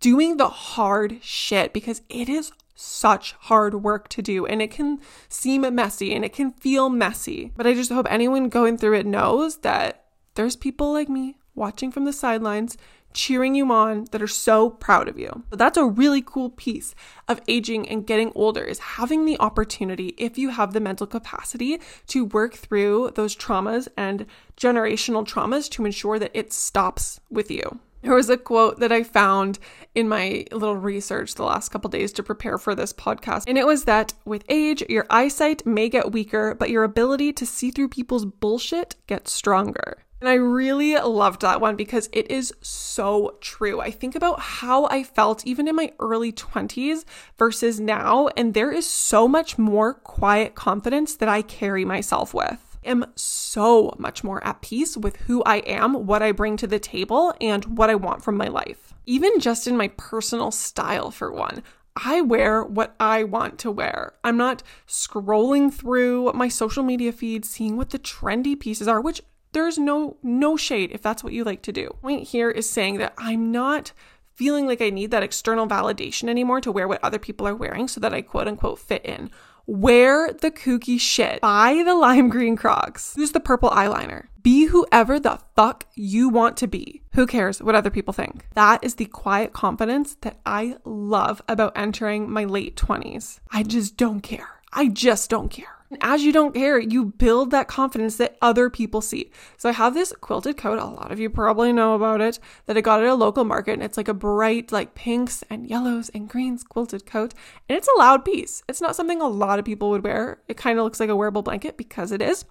doing 0.00 0.36
the 0.36 0.48
hard 0.48 1.18
shit 1.22 1.72
because 1.72 2.02
it 2.10 2.28
is 2.28 2.52
such 2.80 3.32
hard 3.32 3.82
work 3.82 4.08
to 4.08 4.22
do 4.22 4.46
and 4.46 4.62
it 4.62 4.70
can 4.70 5.00
seem 5.28 5.62
messy 5.74 6.14
and 6.14 6.24
it 6.24 6.32
can 6.32 6.52
feel 6.52 6.88
messy. 6.88 7.52
But 7.56 7.66
I 7.66 7.74
just 7.74 7.90
hope 7.90 8.06
anyone 8.08 8.48
going 8.48 8.78
through 8.78 8.94
it 8.94 9.06
knows 9.06 9.58
that 9.58 10.04
there's 10.34 10.54
people 10.54 10.92
like 10.92 11.08
me 11.08 11.36
watching 11.56 11.90
from 11.90 12.04
the 12.04 12.12
sidelines 12.12 12.78
cheering 13.12 13.56
you 13.56 13.72
on 13.72 14.06
that 14.12 14.22
are 14.22 14.28
so 14.28 14.70
proud 14.70 15.08
of 15.08 15.18
you. 15.18 15.42
But 15.50 15.58
that's 15.58 15.76
a 15.76 15.84
really 15.84 16.22
cool 16.22 16.50
piece 16.50 16.94
of 17.26 17.40
aging 17.48 17.88
and 17.88 18.06
getting 18.06 18.30
older 18.36 18.62
is 18.62 18.78
having 18.78 19.24
the 19.24 19.40
opportunity 19.40 20.14
if 20.16 20.38
you 20.38 20.50
have 20.50 20.72
the 20.72 20.80
mental 20.80 21.06
capacity 21.06 21.80
to 22.08 22.24
work 22.26 22.54
through 22.54 23.12
those 23.16 23.34
traumas 23.34 23.88
and 23.96 24.24
generational 24.56 25.26
traumas 25.26 25.68
to 25.70 25.84
ensure 25.84 26.20
that 26.20 26.30
it 26.32 26.52
stops 26.52 27.20
with 27.28 27.50
you. 27.50 27.80
There 28.02 28.14
was 28.14 28.30
a 28.30 28.36
quote 28.36 28.78
that 28.80 28.92
I 28.92 29.02
found 29.02 29.58
in 29.94 30.08
my 30.08 30.44
little 30.52 30.76
research 30.76 31.34
the 31.34 31.44
last 31.44 31.70
couple 31.70 31.90
days 31.90 32.12
to 32.12 32.22
prepare 32.22 32.56
for 32.58 32.74
this 32.74 32.92
podcast. 32.92 33.44
And 33.48 33.58
it 33.58 33.66
was 33.66 33.84
that 33.84 34.14
with 34.24 34.44
age, 34.48 34.82
your 34.88 35.06
eyesight 35.10 35.66
may 35.66 35.88
get 35.88 36.12
weaker, 36.12 36.54
but 36.54 36.70
your 36.70 36.84
ability 36.84 37.32
to 37.34 37.46
see 37.46 37.70
through 37.70 37.88
people's 37.88 38.24
bullshit 38.24 38.94
gets 39.06 39.32
stronger. 39.32 40.04
And 40.20 40.28
I 40.28 40.34
really 40.34 40.96
loved 40.96 41.42
that 41.42 41.60
one 41.60 41.76
because 41.76 42.08
it 42.12 42.30
is 42.30 42.52
so 42.60 43.36
true. 43.40 43.80
I 43.80 43.90
think 43.90 44.16
about 44.16 44.40
how 44.40 44.86
I 44.86 45.04
felt 45.04 45.46
even 45.46 45.68
in 45.68 45.76
my 45.76 45.92
early 46.00 46.32
20s 46.32 47.04
versus 47.36 47.78
now, 47.78 48.28
and 48.36 48.52
there 48.52 48.72
is 48.72 48.86
so 48.86 49.28
much 49.28 49.58
more 49.58 49.94
quiet 49.94 50.56
confidence 50.56 51.14
that 51.16 51.28
I 51.28 51.42
carry 51.42 51.84
myself 51.84 52.34
with 52.34 52.67
am 52.84 53.06
so 53.14 53.94
much 53.98 54.22
more 54.24 54.44
at 54.44 54.62
peace 54.62 54.96
with 54.96 55.16
who 55.16 55.42
I 55.44 55.56
am, 55.58 56.06
what 56.06 56.22
I 56.22 56.32
bring 56.32 56.56
to 56.58 56.66
the 56.66 56.78
table, 56.78 57.34
and 57.40 57.78
what 57.78 57.90
I 57.90 57.94
want 57.94 58.22
from 58.22 58.36
my 58.36 58.48
life. 58.48 58.94
Even 59.06 59.40
just 59.40 59.66
in 59.66 59.76
my 59.76 59.88
personal 59.88 60.50
style, 60.50 61.10
for 61.10 61.32
one. 61.32 61.62
I 62.04 62.20
wear 62.20 62.62
what 62.62 62.94
I 63.00 63.24
want 63.24 63.58
to 63.60 63.70
wear. 63.70 64.12
I'm 64.22 64.36
not 64.36 64.62
scrolling 64.86 65.72
through 65.72 66.32
my 66.32 66.48
social 66.48 66.82
media 66.82 67.10
feed 67.12 67.44
seeing 67.44 67.76
what 67.76 67.90
the 67.90 67.98
trendy 67.98 68.58
pieces 68.58 68.86
are, 68.86 69.00
which 69.00 69.22
there's 69.52 69.78
no 69.78 70.16
no 70.22 70.56
shade 70.56 70.90
if 70.92 71.02
that's 71.02 71.24
what 71.24 71.32
you 71.32 71.42
like 71.42 71.62
to 71.62 71.72
do. 71.72 71.96
Point 72.02 72.28
here 72.28 72.50
is 72.50 72.70
saying 72.70 72.98
that 72.98 73.14
I'm 73.18 73.50
not 73.50 73.92
feeling 74.34 74.66
like 74.66 74.80
I 74.80 74.90
need 74.90 75.10
that 75.10 75.24
external 75.24 75.66
validation 75.66 76.28
anymore 76.28 76.60
to 76.60 76.70
wear 76.70 76.86
what 76.86 77.02
other 77.02 77.18
people 77.18 77.48
are 77.48 77.56
wearing 77.56 77.88
so 77.88 77.98
that 78.00 78.14
I 78.14 78.22
quote 78.22 78.46
unquote 78.46 78.78
fit 78.78 79.04
in. 79.04 79.30
Wear 79.70 80.32
the 80.32 80.50
kooky 80.50 80.98
shit. 80.98 81.42
Buy 81.42 81.82
the 81.84 81.94
lime 81.94 82.30
green 82.30 82.56
crocs. 82.56 83.14
Use 83.18 83.32
the 83.32 83.38
purple 83.38 83.68
eyeliner. 83.68 84.28
Be 84.42 84.64
whoever 84.64 85.20
the 85.20 85.40
fuck 85.56 85.84
you 85.94 86.30
want 86.30 86.56
to 86.56 86.66
be. 86.66 87.02
Who 87.12 87.26
cares 87.26 87.62
what 87.62 87.74
other 87.74 87.90
people 87.90 88.14
think? 88.14 88.46
That 88.54 88.82
is 88.82 88.94
the 88.94 89.04
quiet 89.04 89.52
confidence 89.52 90.16
that 90.22 90.38
I 90.46 90.76
love 90.86 91.42
about 91.46 91.76
entering 91.76 92.30
my 92.30 92.44
late 92.44 92.76
20s. 92.76 93.40
I 93.50 93.62
just 93.62 93.98
don't 93.98 94.22
care. 94.22 94.48
I 94.72 94.88
just 94.88 95.28
don't 95.28 95.50
care. 95.50 95.77
As 96.02 96.22
you 96.22 96.32
don't 96.32 96.54
care, 96.54 96.78
you 96.78 97.06
build 97.06 97.50
that 97.50 97.66
confidence 97.66 98.16
that 98.16 98.36
other 98.42 98.68
people 98.68 99.00
see. 99.00 99.30
So 99.56 99.70
I 99.70 99.72
have 99.72 99.94
this 99.94 100.12
quilted 100.20 100.58
coat, 100.58 100.78
a 100.78 100.84
lot 100.84 101.10
of 101.10 101.18
you 101.18 101.30
probably 101.30 101.72
know 101.72 101.94
about 101.94 102.20
it, 102.20 102.38
that 102.66 102.76
I 102.76 102.82
got 102.82 103.02
at 103.02 103.08
a 103.08 103.14
local 103.14 103.44
market 103.44 103.72
and 103.72 103.82
it's 103.82 103.96
like 103.96 104.08
a 104.08 104.14
bright 104.14 104.70
like 104.70 104.94
pinks 104.94 105.42
and 105.48 105.68
yellows 105.68 106.10
and 106.10 106.28
greens 106.28 106.62
quilted 106.62 107.06
coat 107.06 107.32
and 107.68 107.78
it's 107.78 107.88
a 107.88 107.98
loud 107.98 108.24
piece. 108.24 108.62
It's 108.68 108.82
not 108.82 108.96
something 108.96 109.22
a 109.22 109.28
lot 109.28 109.58
of 109.58 109.64
people 109.64 109.88
would 109.90 110.04
wear. 110.04 110.40
It 110.46 110.58
kind 110.58 110.78
of 110.78 110.84
looks 110.84 111.00
like 111.00 111.10
a 111.10 111.16
wearable 111.16 111.42
blanket 111.42 111.78
because 111.78 112.12
it 112.12 112.20
is. 112.20 112.44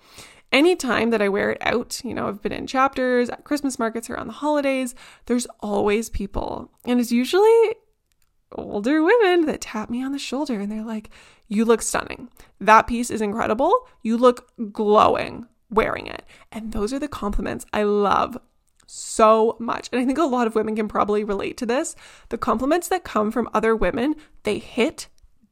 Anytime 0.52 1.10
that 1.12 1.22
I 1.22 1.30
wear 1.30 1.52
it 1.52 1.58
out, 1.62 2.02
you 2.04 2.14
know, 2.14 2.30
I've 2.30 2.42
been 2.42 2.54
in 2.54 2.68
chapters 2.68 3.30
at 3.30 3.44
Christmas 3.44 3.78
markets 3.78 4.10
around 4.10 4.28
the 4.28 4.34
holidays, 4.34 4.96
there's 5.26 5.46
always 5.60 6.10
people. 6.10 6.72
And 6.86 7.00
it's 7.00 7.12
usually 7.12 7.76
older 8.52 9.04
women 9.04 9.46
that 9.46 9.62
tap 9.62 9.90
me 9.90 10.04
on 10.04 10.12
the 10.12 10.20
shoulder 10.20 10.60
and 10.60 10.72
they're 10.72 10.84
like, 10.84 11.10
You 11.48 11.66
look 11.66 11.82
stunning. 11.82 12.30
That 12.60 12.88
piece 12.88 13.10
is 13.10 13.22
incredible. 13.22 13.88
You 14.02 14.18
look 14.18 14.52
glowing 14.72 15.48
wearing 15.70 16.08
it. 16.08 16.24
And 16.52 16.72
those 16.72 16.94
are 16.94 17.00
the 17.00 17.08
compliments 17.08 17.66
I 17.74 17.84
love 17.84 18.38
so 18.86 19.58
much. 19.60 19.90
And 19.92 20.02
I 20.02 20.06
think 20.06 20.18
a 20.18 20.24
lot 20.24 20.48
of 20.48 20.56
women 20.56 20.76
can 20.76 20.88
probably 20.88 21.24
relate 21.24 21.58
to 21.58 21.66
this. 21.66 21.96
The 22.30 22.38
compliments 22.38 22.88
that 22.88 23.04
come 23.04 23.32
from 23.32 23.50
other 23.54 23.76
women, 23.76 24.16
they 24.44 24.60
hit 24.60 25.08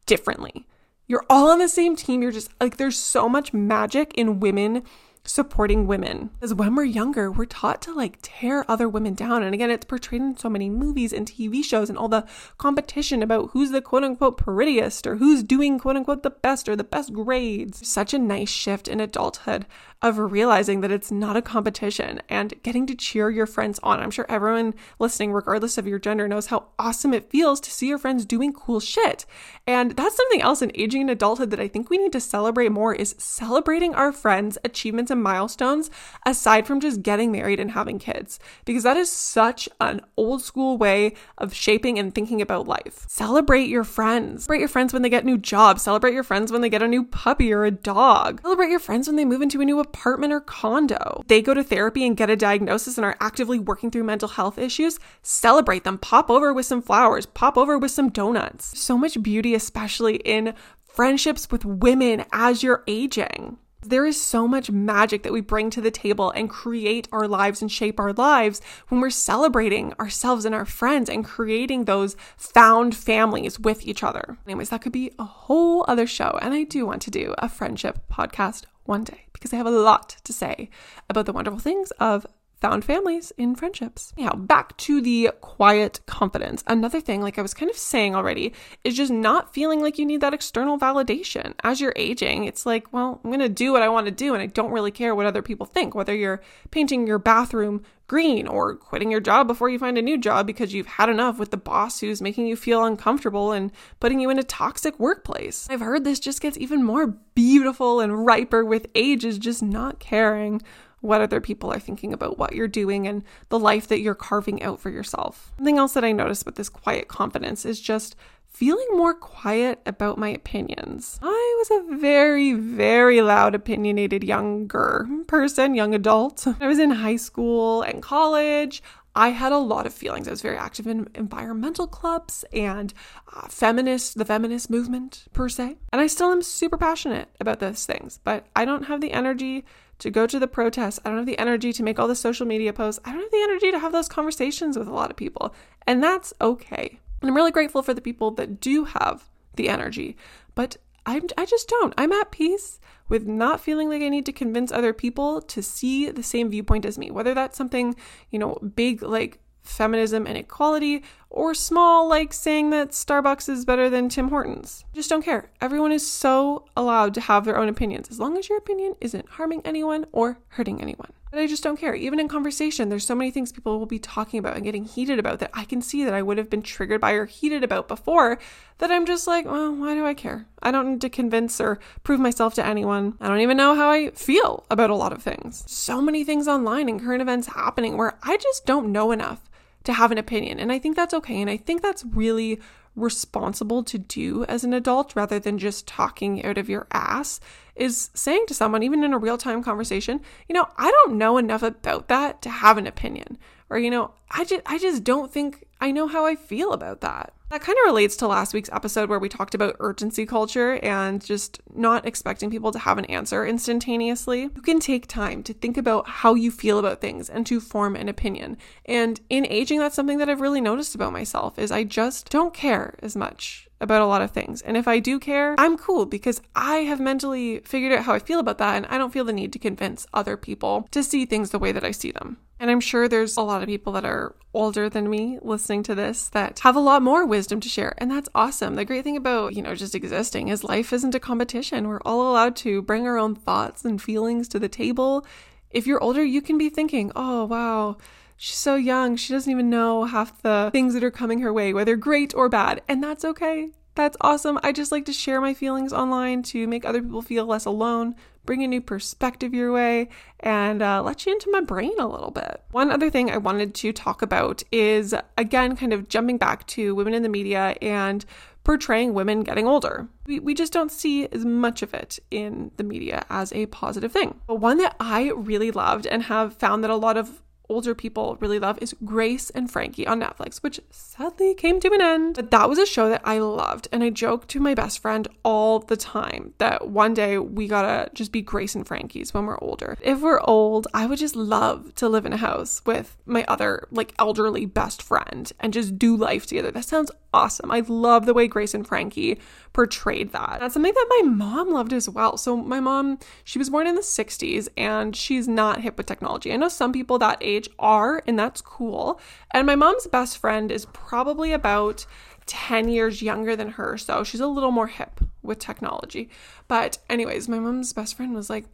differently. 0.06 0.66
You're 1.06 1.24
all 1.30 1.50
on 1.50 1.58
the 1.58 1.68
same 1.68 1.94
team. 1.94 2.22
You're 2.22 2.32
just 2.32 2.50
like, 2.60 2.78
there's 2.78 2.96
so 2.96 3.28
much 3.28 3.52
magic 3.52 4.12
in 4.14 4.40
women 4.40 4.82
supporting 5.26 5.86
women. 5.86 6.30
Because 6.34 6.54
when 6.54 6.74
we're 6.74 6.84
younger, 6.84 7.30
we're 7.30 7.44
taught 7.44 7.82
to 7.82 7.94
like 7.94 8.18
tear 8.22 8.64
other 8.70 8.88
women 8.88 9.14
down. 9.14 9.42
And 9.42 9.54
again, 9.54 9.70
it's 9.70 9.84
portrayed 9.84 10.22
in 10.22 10.36
so 10.36 10.48
many 10.48 10.70
movies 10.70 11.12
and 11.12 11.26
TV 11.26 11.64
shows 11.64 11.88
and 11.88 11.98
all 11.98 12.08
the 12.08 12.26
competition 12.58 13.22
about 13.22 13.50
who's 13.50 13.70
the 13.70 13.82
quote 13.82 14.04
unquote 14.04 14.38
prettiest 14.38 15.06
or 15.06 15.16
who's 15.16 15.42
doing 15.42 15.78
quote 15.78 15.96
unquote 15.96 16.22
the 16.22 16.30
best 16.30 16.68
or 16.68 16.76
the 16.76 16.84
best 16.84 17.12
grades. 17.12 17.86
Such 17.86 18.14
a 18.14 18.18
nice 18.18 18.50
shift 18.50 18.88
in 18.88 19.00
adulthood 19.00 19.66
of 20.02 20.18
realizing 20.18 20.82
that 20.82 20.90
it's 20.90 21.10
not 21.10 21.36
a 21.36 21.42
competition 21.42 22.20
and 22.28 22.54
getting 22.62 22.86
to 22.86 22.94
cheer 22.94 23.30
your 23.30 23.46
friends 23.46 23.80
on. 23.82 24.00
I'm 24.00 24.10
sure 24.10 24.26
everyone 24.28 24.74
listening, 24.98 25.32
regardless 25.32 25.78
of 25.78 25.86
your 25.86 25.98
gender, 25.98 26.28
knows 26.28 26.46
how 26.46 26.66
awesome 26.78 27.14
it 27.14 27.30
feels 27.30 27.60
to 27.60 27.70
see 27.70 27.88
your 27.88 27.98
friends 27.98 28.26
doing 28.26 28.52
cool 28.52 28.78
shit. 28.78 29.24
And 29.66 29.92
that's 29.92 30.16
something 30.16 30.42
else 30.42 30.60
in 30.60 30.70
aging 30.74 31.02
in 31.02 31.08
adulthood 31.08 31.50
that 31.50 31.60
I 31.60 31.66
think 31.68 31.88
we 31.88 31.98
need 31.98 32.12
to 32.12 32.20
celebrate 32.20 32.70
more 32.70 32.94
is 32.94 33.14
celebrating 33.18 33.94
our 33.94 34.12
friends' 34.12 34.58
achievements 34.64 35.10
and 35.10 35.22
milestones 35.22 35.90
aside 36.26 36.66
from 36.66 36.80
just 36.80 37.02
getting 37.02 37.32
married 37.32 37.58
and 37.58 37.70
having 37.70 37.98
kids, 37.98 38.38
because 38.64 38.82
that 38.82 38.96
is 38.96 39.10
such 39.10 39.68
an 39.80 40.02
old 40.16 40.42
school 40.42 40.76
way 40.76 41.14
of 41.38 41.54
shaping 41.54 41.98
and 41.98 42.14
thinking 42.14 42.42
about 42.42 42.68
life. 42.68 43.06
Celebrate 43.08 43.68
your 43.68 43.84
friends. 43.84 44.44
Celebrate 44.44 44.60
your 44.60 44.68
friends 44.68 44.92
when 44.92 45.02
they 45.02 45.08
get 45.08 45.24
new 45.24 45.38
jobs. 45.38 45.82
Celebrate 45.82 46.12
your 46.12 46.22
friends 46.22 46.52
when 46.52 46.60
they 46.60 46.68
get 46.68 46.82
a 46.82 46.88
new 46.88 47.02
puppy 47.02 47.52
or 47.52 47.64
a 47.64 47.70
dog. 47.70 48.42
Celebrate 48.42 48.70
your 48.70 48.78
friends 48.78 49.08
when 49.08 49.16
they 49.16 49.24
move 49.24 49.42
into 49.42 49.60
a 49.60 49.64
new 49.64 49.85
apartment 49.86 50.32
or 50.32 50.40
condo. 50.40 51.22
They 51.26 51.42
go 51.42 51.54
to 51.54 51.62
therapy 51.62 52.06
and 52.06 52.16
get 52.16 52.30
a 52.30 52.36
diagnosis 52.36 52.98
and 52.98 53.04
are 53.04 53.16
actively 53.20 53.58
working 53.58 53.90
through 53.90 54.04
mental 54.04 54.28
health 54.28 54.58
issues. 54.58 54.98
Celebrate 55.22 55.84
them. 55.84 55.98
Pop 55.98 56.30
over 56.30 56.52
with 56.52 56.66
some 56.66 56.82
flowers. 56.82 57.26
Pop 57.26 57.56
over 57.56 57.78
with 57.78 57.90
some 57.90 58.10
donuts. 58.10 58.78
So 58.78 58.98
much 58.98 59.22
beauty, 59.22 59.54
especially 59.54 60.16
in 60.16 60.54
friendships 60.84 61.50
with 61.50 61.64
women 61.64 62.24
as 62.32 62.62
you're 62.62 62.82
aging. 62.86 63.58
There 63.82 64.06
is 64.06 64.20
so 64.20 64.48
much 64.48 64.70
magic 64.70 65.22
that 65.22 65.32
we 65.32 65.40
bring 65.40 65.70
to 65.70 65.80
the 65.80 65.92
table 65.92 66.30
and 66.30 66.50
create 66.50 67.06
our 67.12 67.28
lives 67.28 67.62
and 67.62 67.70
shape 67.70 68.00
our 68.00 68.12
lives 68.12 68.60
when 68.88 69.00
we're 69.00 69.10
celebrating 69.10 69.92
ourselves 70.00 70.44
and 70.44 70.54
our 70.54 70.64
friends 70.64 71.08
and 71.08 71.24
creating 71.24 71.84
those 71.84 72.16
found 72.36 72.96
families 72.96 73.60
with 73.60 73.86
each 73.86 74.02
other. 74.02 74.38
Anyways, 74.46 74.70
that 74.70 74.82
could 74.82 74.90
be 74.90 75.12
a 75.18 75.24
whole 75.24 75.84
other 75.86 76.06
show. 76.06 76.36
And 76.42 76.52
I 76.52 76.64
do 76.64 76.84
want 76.84 77.02
to 77.02 77.12
do 77.12 77.34
a 77.38 77.48
friendship 77.48 78.00
podcast 78.10 78.64
one 78.84 79.04
day 79.04 79.25
because 79.36 79.52
I 79.52 79.56
have 79.56 79.66
a 79.66 79.70
lot 79.70 80.16
to 80.24 80.32
say 80.32 80.70
about 81.10 81.26
the 81.26 81.32
wonderful 81.32 81.60
things 81.60 81.90
of 82.00 82.26
found 82.60 82.84
families 82.84 83.32
in 83.36 83.54
friendships. 83.54 84.12
Now, 84.16 84.30
back 84.30 84.76
to 84.78 85.00
the 85.00 85.30
quiet 85.40 86.00
confidence. 86.06 86.64
Another 86.66 87.00
thing, 87.00 87.20
like 87.20 87.38
I 87.38 87.42
was 87.42 87.54
kind 87.54 87.70
of 87.70 87.76
saying 87.76 88.14
already, 88.14 88.52
is 88.82 88.96
just 88.96 89.12
not 89.12 89.52
feeling 89.52 89.82
like 89.82 89.98
you 89.98 90.06
need 90.06 90.20
that 90.22 90.34
external 90.34 90.78
validation. 90.78 91.54
As 91.62 91.80
you're 91.80 91.92
aging, 91.96 92.44
it's 92.44 92.64
like, 92.64 92.92
well, 92.92 93.20
I'm 93.22 93.30
going 93.30 93.40
to 93.40 93.48
do 93.48 93.72
what 93.72 93.82
I 93.82 93.88
want 93.88 94.06
to 94.06 94.12
do, 94.12 94.32
and 94.34 94.42
I 94.42 94.46
don't 94.46 94.72
really 94.72 94.90
care 94.90 95.14
what 95.14 95.26
other 95.26 95.42
people 95.42 95.66
think, 95.66 95.94
whether 95.94 96.14
you're 96.14 96.40
painting 96.70 97.06
your 97.06 97.18
bathroom 97.18 97.82
green 98.08 98.46
or 98.46 98.76
quitting 98.76 99.10
your 99.10 99.20
job 99.20 99.46
before 99.46 99.68
you 99.68 99.78
find 99.78 99.98
a 99.98 100.02
new 100.02 100.16
job 100.16 100.46
because 100.46 100.72
you've 100.72 100.86
had 100.86 101.08
enough 101.08 101.38
with 101.38 101.50
the 101.50 101.56
boss 101.56 102.00
who's 102.00 102.22
making 102.22 102.46
you 102.46 102.56
feel 102.56 102.84
uncomfortable 102.84 103.52
and 103.52 103.72
putting 104.00 104.20
you 104.20 104.30
in 104.30 104.38
a 104.38 104.44
toxic 104.44 104.98
workplace. 104.98 105.66
I've 105.68 105.80
heard 105.80 106.04
this 106.04 106.20
just 106.20 106.40
gets 106.40 106.56
even 106.56 106.84
more 106.84 107.08
beautiful 107.34 108.00
and 108.00 108.24
riper 108.24 108.64
with 108.64 108.86
age 108.94 109.24
is 109.24 109.38
just 109.38 109.62
not 109.62 109.98
caring 109.98 110.62
what 111.06 111.20
other 111.20 111.40
people 111.40 111.72
are 111.72 111.78
thinking 111.78 112.12
about 112.12 112.38
what 112.38 112.54
you're 112.54 112.68
doing 112.68 113.06
and 113.06 113.22
the 113.48 113.58
life 113.58 113.88
that 113.88 114.00
you're 114.00 114.14
carving 114.14 114.62
out 114.62 114.80
for 114.80 114.90
yourself. 114.90 115.52
Something 115.56 115.78
else 115.78 115.94
that 115.94 116.04
I 116.04 116.12
noticed 116.12 116.44
with 116.44 116.56
this 116.56 116.68
quiet 116.68 117.08
confidence 117.08 117.64
is 117.64 117.80
just 117.80 118.16
feeling 118.56 118.88
more 118.92 119.12
quiet 119.12 119.80
about 119.84 120.16
my 120.16 120.30
opinions. 120.30 121.18
I 121.22 121.54
was 121.58 121.70
a 121.70 121.96
very, 121.98 122.54
very 122.54 123.20
loud, 123.20 123.54
opinionated 123.54 124.24
younger 124.24 125.06
person, 125.26 125.74
young 125.74 125.94
adult. 125.94 126.46
I 126.60 126.66
was 126.66 126.78
in 126.78 126.90
high 126.90 127.16
school 127.16 127.82
and 127.82 128.02
college. 128.02 128.82
I 129.14 129.28
had 129.28 129.52
a 129.52 129.58
lot 129.58 129.86
of 129.86 129.94
feelings. 129.94 130.28
I 130.28 130.30
was 130.30 130.42
very 130.42 130.58
active 130.58 130.86
in 130.86 131.08
environmental 131.14 131.86
clubs 131.86 132.44
and 132.52 132.92
uh, 133.34 133.48
feminist, 133.48 134.18
the 134.18 134.26
feminist 134.26 134.70
movement 134.70 135.24
per 135.32 135.48
se. 135.48 135.76
And 135.92 136.00
I 136.00 136.06
still 136.06 136.32
am 136.32 136.42
super 136.42 136.76
passionate 136.76 137.28
about 137.40 137.60
those 137.60 137.86
things, 137.86 138.20
but 138.24 138.46
I 138.54 138.64
don't 138.64 138.84
have 138.84 139.00
the 139.00 139.12
energy 139.12 139.64
to 139.98 140.10
go 140.10 140.26
to 140.26 140.38
the 140.38 140.46
protests. 140.46 141.00
I 141.04 141.08
don't 141.08 141.18
have 141.18 141.26
the 141.26 141.38
energy 141.38 141.72
to 141.72 141.82
make 141.82 141.98
all 141.98 142.08
the 142.08 142.14
social 142.14 142.46
media 142.46 142.72
posts. 142.72 143.00
I 143.04 143.12
don't 143.12 143.22
have 143.22 143.30
the 143.30 143.42
energy 143.42 143.70
to 143.70 143.78
have 143.78 143.92
those 143.92 144.08
conversations 144.08 144.76
with 144.76 144.88
a 144.88 144.92
lot 144.92 145.10
of 145.10 145.16
people. 145.16 145.54
And 145.86 146.02
that's 146.02 146.34
okay. 146.40 146.98
And 147.20 147.30
I'm 147.30 147.36
really 147.36 147.52
grateful 147.52 147.82
for 147.82 147.94
the 147.94 148.00
people 148.00 148.30
that 148.32 148.60
do 148.60 148.84
have 148.84 149.28
the 149.56 149.68
energy, 149.68 150.16
but 150.54 150.76
I'm, 151.06 151.22
I 151.38 151.46
just 151.46 151.68
don't. 151.68 151.94
I'm 151.96 152.12
at 152.12 152.30
peace 152.30 152.80
with 153.08 153.26
not 153.26 153.60
feeling 153.60 153.88
like 153.88 154.02
I 154.02 154.08
need 154.08 154.26
to 154.26 154.32
convince 154.32 154.72
other 154.72 154.92
people 154.92 155.40
to 155.42 155.62
see 155.62 156.10
the 156.10 156.22
same 156.22 156.50
viewpoint 156.50 156.84
as 156.84 156.98
me, 156.98 157.10
whether 157.10 157.32
that's 157.32 157.56
something, 157.56 157.94
you 158.30 158.38
know, 158.38 158.58
big 158.74 159.02
like 159.02 159.38
feminism 159.68 160.26
and 160.26 160.36
equality, 160.36 161.02
or 161.30 161.54
small, 161.54 162.08
like 162.08 162.32
saying 162.32 162.70
that 162.70 162.90
Starbucks 162.90 163.48
is 163.48 163.64
better 163.64 163.90
than 163.90 164.08
Tim 164.08 164.28
Hortons. 164.28 164.84
Just 164.94 165.10
don't 165.10 165.24
care. 165.24 165.50
Everyone 165.60 165.92
is 165.92 166.10
so 166.10 166.64
allowed 166.76 167.14
to 167.14 167.20
have 167.20 167.44
their 167.44 167.58
own 167.58 167.68
opinions 167.68 168.08
as 168.10 168.18
long 168.18 168.38
as 168.38 168.48
your 168.48 168.58
opinion 168.58 168.94
isn't 169.00 169.28
harming 169.30 169.62
anyone 169.64 170.06
or 170.12 170.38
hurting 170.48 170.80
anyone. 170.80 171.12
But 171.30 171.40
I 171.40 171.46
just 171.46 171.62
don't 171.62 171.78
care. 171.78 171.94
Even 171.94 172.18
in 172.18 172.28
conversation, 172.28 172.88
there's 172.88 173.04
so 173.04 173.14
many 173.14 173.30
things 173.30 173.52
people 173.52 173.78
will 173.78 173.84
be 173.84 173.98
talking 173.98 174.38
about 174.38 174.54
and 174.54 174.64
getting 174.64 174.84
heated 174.84 175.18
about 175.18 175.40
that 175.40 175.50
I 175.52 175.64
can 175.64 175.82
see 175.82 176.02
that 176.04 176.14
I 176.14 176.22
would 176.22 176.38
have 176.38 176.48
been 176.48 176.62
triggered 176.62 177.00
by 177.00 177.12
or 177.12 177.26
heated 177.26 177.62
about 177.62 177.88
before 177.88 178.38
that 178.78 178.90
I'm 178.90 179.04
just 179.04 179.26
like, 179.26 179.44
well, 179.44 179.74
why 179.74 179.94
do 179.94 180.06
I 180.06 180.14
care? 180.14 180.46
I 180.62 180.70
don't 180.70 180.92
need 180.92 181.00
to 181.02 181.10
convince 181.10 181.60
or 181.60 181.78
prove 182.04 182.20
myself 182.20 182.54
to 182.54 182.66
anyone. 182.66 183.18
I 183.20 183.28
don't 183.28 183.40
even 183.40 183.58
know 183.58 183.74
how 183.74 183.90
I 183.90 184.10
feel 184.12 184.64
about 184.70 184.88
a 184.88 184.94
lot 184.94 185.12
of 185.12 185.22
things. 185.22 185.64
So 185.66 186.00
many 186.00 186.24
things 186.24 186.48
online 186.48 186.88
and 186.88 187.00
current 187.00 187.20
events 187.20 187.48
happening 187.48 187.98
where 187.98 188.16
I 188.22 188.38
just 188.38 188.64
don't 188.64 188.92
know 188.92 189.12
enough 189.12 189.42
to 189.86 189.92
have 189.92 190.12
an 190.12 190.18
opinion. 190.18 190.60
And 190.60 190.70
I 190.70 190.78
think 190.78 190.94
that's 190.94 191.14
okay. 191.14 191.40
And 191.40 191.48
I 191.48 191.56
think 191.56 191.80
that's 191.80 192.04
really 192.04 192.60
responsible 192.94 193.82
to 193.84 193.98
do 193.98 194.44
as 194.44 194.64
an 194.64 194.72
adult 194.72 195.14
rather 195.14 195.38
than 195.38 195.58
just 195.58 195.86
talking 195.86 196.44
out 196.44 196.58
of 196.58 196.68
your 196.68 196.86
ass 196.92 197.40
is 197.74 198.10
saying 198.14 198.44
to 198.48 198.54
someone, 198.54 198.82
even 198.82 199.04
in 199.04 199.12
a 199.12 199.18
real 199.18 199.36
time 199.36 199.62
conversation, 199.62 200.20
you 200.48 200.54
know, 200.54 200.66
I 200.76 200.90
don't 200.90 201.18
know 201.18 201.36
enough 201.36 201.62
about 201.62 202.08
that 202.08 202.42
to 202.42 202.48
have 202.48 202.78
an 202.78 202.86
opinion. 202.86 203.38
Or, 203.68 203.78
you 203.78 203.90
know, 203.90 204.12
I 204.30 204.44
just, 204.44 204.62
I 204.66 204.78
just 204.78 205.04
don't 205.04 205.32
think 205.32 205.66
I 205.80 205.90
know 205.90 206.06
how 206.06 206.24
I 206.24 206.36
feel 206.36 206.72
about 206.72 207.00
that. 207.02 207.32
That 207.50 207.60
kind 207.60 207.76
of 207.78 207.86
relates 207.86 208.16
to 208.16 208.26
last 208.26 208.54
week's 208.54 208.70
episode 208.72 209.08
where 209.08 209.20
we 209.20 209.28
talked 209.28 209.54
about 209.54 209.76
urgency 209.78 210.26
culture 210.26 210.80
and 210.82 211.24
just 211.24 211.60
not 211.72 212.04
expecting 212.04 212.50
people 212.50 212.72
to 212.72 212.78
have 212.80 212.98
an 212.98 213.04
answer 213.04 213.46
instantaneously. 213.46 214.42
You 214.42 214.62
can 214.62 214.80
take 214.80 215.06
time 215.06 215.44
to 215.44 215.52
think 215.52 215.76
about 215.76 216.08
how 216.08 216.34
you 216.34 216.50
feel 216.50 216.78
about 216.78 217.00
things 217.00 217.28
and 217.30 217.46
to 217.46 217.60
form 217.60 217.94
an 217.94 218.08
opinion. 218.08 218.56
And 218.84 219.20
in 219.30 219.46
aging, 219.46 219.78
that's 219.78 219.94
something 219.94 220.18
that 220.18 220.28
I've 220.28 220.40
really 220.40 220.60
noticed 220.60 220.96
about 220.96 221.12
myself 221.12 221.56
is 221.56 221.70
I 221.70 221.84
just 221.84 222.30
don't 222.30 222.52
care 222.52 222.98
as 223.00 223.14
much 223.14 223.68
about 223.80 224.02
a 224.02 224.06
lot 224.06 224.22
of 224.22 224.32
things. 224.32 224.62
And 224.62 224.76
if 224.76 224.88
I 224.88 224.98
do 224.98 225.20
care, 225.20 225.54
I'm 225.58 225.76
cool 225.76 226.06
because 226.06 226.40
I 226.56 226.78
have 226.78 226.98
mentally 226.98 227.60
figured 227.60 227.92
out 227.92 228.04
how 228.04 228.14
I 228.14 228.18
feel 228.18 228.40
about 228.40 228.58
that 228.58 228.76
and 228.76 228.86
I 228.86 228.98
don't 228.98 229.12
feel 229.12 229.24
the 229.24 229.32
need 229.32 229.52
to 229.52 229.58
convince 229.58 230.06
other 230.12 230.36
people 230.36 230.88
to 230.90 231.04
see 231.04 231.26
things 231.26 231.50
the 231.50 231.58
way 231.60 231.70
that 231.70 231.84
I 231.84 231.90
see 231.92 232.10
them. 232.10 232.38
And 232.58 232.70
I'm 232.70 232.80
sure 232.80 233.06
there's 233.06 233.36
a 233.36 233.42
lot 233.42 233.62
of 233.62 233.68
people 233.68 233.92
that 233.92 234.04
are 234.04 234.34
older 234.54 234.88
than 234.88 235.10
me 235.10 235.38
listening 235.42 235.82
to 235.82 235.94
this 235.94 236.30
that 236.30 236.58
have 236.60 236.76
a 236.76 236.80
lot 236.80 237.02
more 237.02 237.26
wisdom 237.26 237.60
to 237.60 237.68
share. 237.68 237.94
And 237.98 238.10
that's 238.10 238.30
awesome. 238.34 238.74
The 238.74 238.84
great 238.84 239.04
thing 239.04 239.16
about, 239.16 239.54
you 239.54 239.62
know, 239.62 239.74
just 239.74 239.94
existing 239.94 240.48
is 240.48 240.64
life 240.64 240.92
isn't 240.92 241.14
a 241.14 241.20
competition. 241.20 241.88
We're 241.88 242.00
all 242.00 242.30
allowed 242.30 242.56
to 242.56 242.80
bring 242.80 243.06
our 243.06 243.18
own 243.18 243.34
thoughts 243.34 243.84
and 243.84 244.00
feelings 244.00 244.48
to 244.48 244.58
the 244.58 244.68
table. 244.68 245.26
If 245.70 245.86
you're 245.86 246.02
older, 246.02 246.24
you 246.24 246.40
can 246.40 246.56
be 246.56 246.70
thinking, 246.70 247.12
oh, 247.14 247.44
wow, 247.44 247.98
she's 248.38 248.56
so 248.56 248.76
young. 248.76 249.16
She 249.16 249.34
doesn't 249.34 249.50
even 249.50 249.68
know 249.68 250.04
half 250.04 250.40
the 250.40 250.70
things 250.72 250.94
that 250.94 251.04
are 251.04 251.10
coming 251.10 251.40
her 251.40 251.52
way, 251.52 251.74
whether 251.74 251.96
great 251.96 252.34
or 252.34 252.48
bad. 252.48 252.80
And 252.88 253.02
that's 253.02 253.24
okay. 253.24 253.72
That's 253.94 254.16
awesome. 254.20 254.58
I 254.62 254.72
just 254.72 254.92
like 254.92 255.06
to 255.06 255.12
share 255.12 255.40
my 255.40 255.54
feelings 255.54 255.92
online 255.92 256.42
to 256.44 256.66
make 256.66 256.84
other 256.84 257.02
people 257.02 257.22
feel 257.22 257.46
less 257.46 257.64
alone, 257.64 258.14
bring 258.46 258.62
a 258.62 258.68
new 258.68 258.80
perspective 258.80 259.52
your 259.52 259.72
way, 259.72 260.08
and 260.40 260.82
uh, 260.82 261.02
let 261.02 261.26
you 261.26 261.32
into 261.32 261.50
my 261.50 261.60
brain 261.60 261.92
a 261.98 262.06
little 262.06 262.30
bit. 262.30 262.62
One 262.70 262.90
other 262.90 263.10
thing 263.10 263.30
I 263.30 263.36
wanted 263.36 263.74
to 263.74 263.92
talk 263.92 264.22
about 264.22 264.62
is 264.72 265.14
again, 265.36 265.76
kind 265.76 265.92
of 265.92 266.08
jumping 266.08 266.38
back 266.38 266.66
to 266.68 266.94
women 266.94 267.14
in 267.14 267.22
the 267.22 267.28
media 267.28 267.76
and 267.82 268.24
portraying 268.64 269.14
women 269.14 269.42
getting 269.42 269.66
older. 269.66 270.08
We, 270.26 270.40
we 270.40 270.52
just 270.52 270.72
don't 270.72 270.90
see 270.90 271.28
as 271.28 271.44
much 271.44 271.82
of 271.82 271.94
it 271.94 272.18
in 272.32 272.72
the 272.78 272.82
media 272.82 273.24
as 273.30 273.52
a 273.52 273.66
positive 273.66 274.10
thing. 274.10 274.40
But 274.48 274.56
one 274.56 274.78
that 274.78 274.96
I 274.98 275.30
really 275.30 275.70
loved 275.70 276.04
and 276.06 276.24
have 276.24 276.56
found 276.56 276.82
that 276.82 276.90
a 276.90 276.96
lot 276.96 277.16
of 277.16 277.42
older 277.68 277.94
people 277.94 278.36
really 278.40 278.58
love 278.58 278.78
is 278.80 278.94
Grace 279.04 279.50
and 279.50 279.70
Frankie 279.70 280.06
on 280.06 280.20
Netflix, 280.20 280.62
which 280.62 280.80
sadly 280.90 281.54
came 281.54 281.80
to 281.80 281.92
an 281.92 282.00
end. 282.00 282.36
But 282.36 282.50
that 282.50 282.68
was 282.68 282.78
a 282.78 282.86
show 282.86 283.08
that 283.08 283.22
I 283.24 283.38
loved. 283.38 283.88
And 283.92 284.02
I 284.02 284.10
joke 284.10 284.46
to 284.48 284.60
my 284.60 284.74
best 284.74 285.00
friend 285.00 285.28
all 285.42 285.80
the 285.80 285.96
time 285.96 286.54
that 286.58 286.88
one 286.88 287.14
day 287.14 287.38
we 287.38 287.68
gotta 287.68 288.10
just 288.14 288.32
be 288.32 288.42
Grace 288.42 288.74
and 288.74 288.86
Frankie's 288.86 289.34
when 289.34 289.46
we're 289.46 289.58
older. 289.60 289.96
If 290.00 290.20
we're 290.20 290.40
old, 290.42 290.86
I 290.94 291.06
would 291.06 291.18
just 291.18 291.36
love 291.36 291.94
to 291.96 292.08
live 292.08 292.26
in 292.26 292.32
a 292.32 292.38
house 292.38 292.82
with 292.84 293.16
my 293.26 293.44
other, 293.48 293.88
like, 293.90 294.14
elderly 294.18 294.66
best 294.66 295.02
friend 295.02 295.52
and 295.60 295.72
just 295.72 295.98
do 295.98 296.16
life 296.16 296.46
together. 296.46 296.70
That 296.70 296.84
sounds 296.84 297.10
awesome. 297.36 297.70
I 297.70 297.80
love 297.86 298.24
the 298.24 298.32
way 298.32 298.48
Grace 298.48 298.72
and 298.72 298.86
Frankie 298.86 299.38
portrayed 299.74 300.32
that. 300.32 300.56
That's 300.58 300.72
something 300.72 300.94
that 300.94 301.06
my 301.10 301.28
mom 301.28 301.70
loved 301.70 301.92
as 301.92 302.08
well. 302.08 302.38
So, 302.38 302.56
my 302.56 302.80
mom, 302.80 303.18
she 303.44 303.58
was 303.58 303.68
born 303.68 303.86
in 303.86 303.94
the 303.94 304.00
60s 304.00 304.68
and 304.76 305.14
she's 305.14 305.46
not 305.46 305.82
hip 305.82 305.98
with 305.98 306.06
technology. 306.06 306.50
I 306.50 306.56
know 306.56 306.68
some 306.68 306.94
people 306.94 307.18
that 307.18 307.36
age 307.42 307.68
are, 307.78 308.22
and 308.26 308.38
that's 308.38 308.62
cool. 308.62 309.20
And 309.52 309.66
my 309.66 309.76
mom's 309.76 310.06
best 310.06 310.38
friend 310.38 310.72
is 310.72 310.86
probably 310.86 311.52
about 311.52 312.06
10 312.46 312.88
years 312.88 313.20
younger 313.20 313.54
than 313.54 313.72
her. 313.72 313.98
So, 313.98 314.24
she's 314.24 314.40
a 314.40 314.46
little 314.46 314.70
more 314.70 314.86
hip 314.86 315.20
with 315.42 315.58
technology. 315.58 316.30
But, 316.68 316.98
anyways, 317.10 317.50
my 317.50 317.58
mom's 317.58 317.92
best 317.92 318.16
friend 318.16 318.34
was 318.34 318.48
like, 318.48 318.64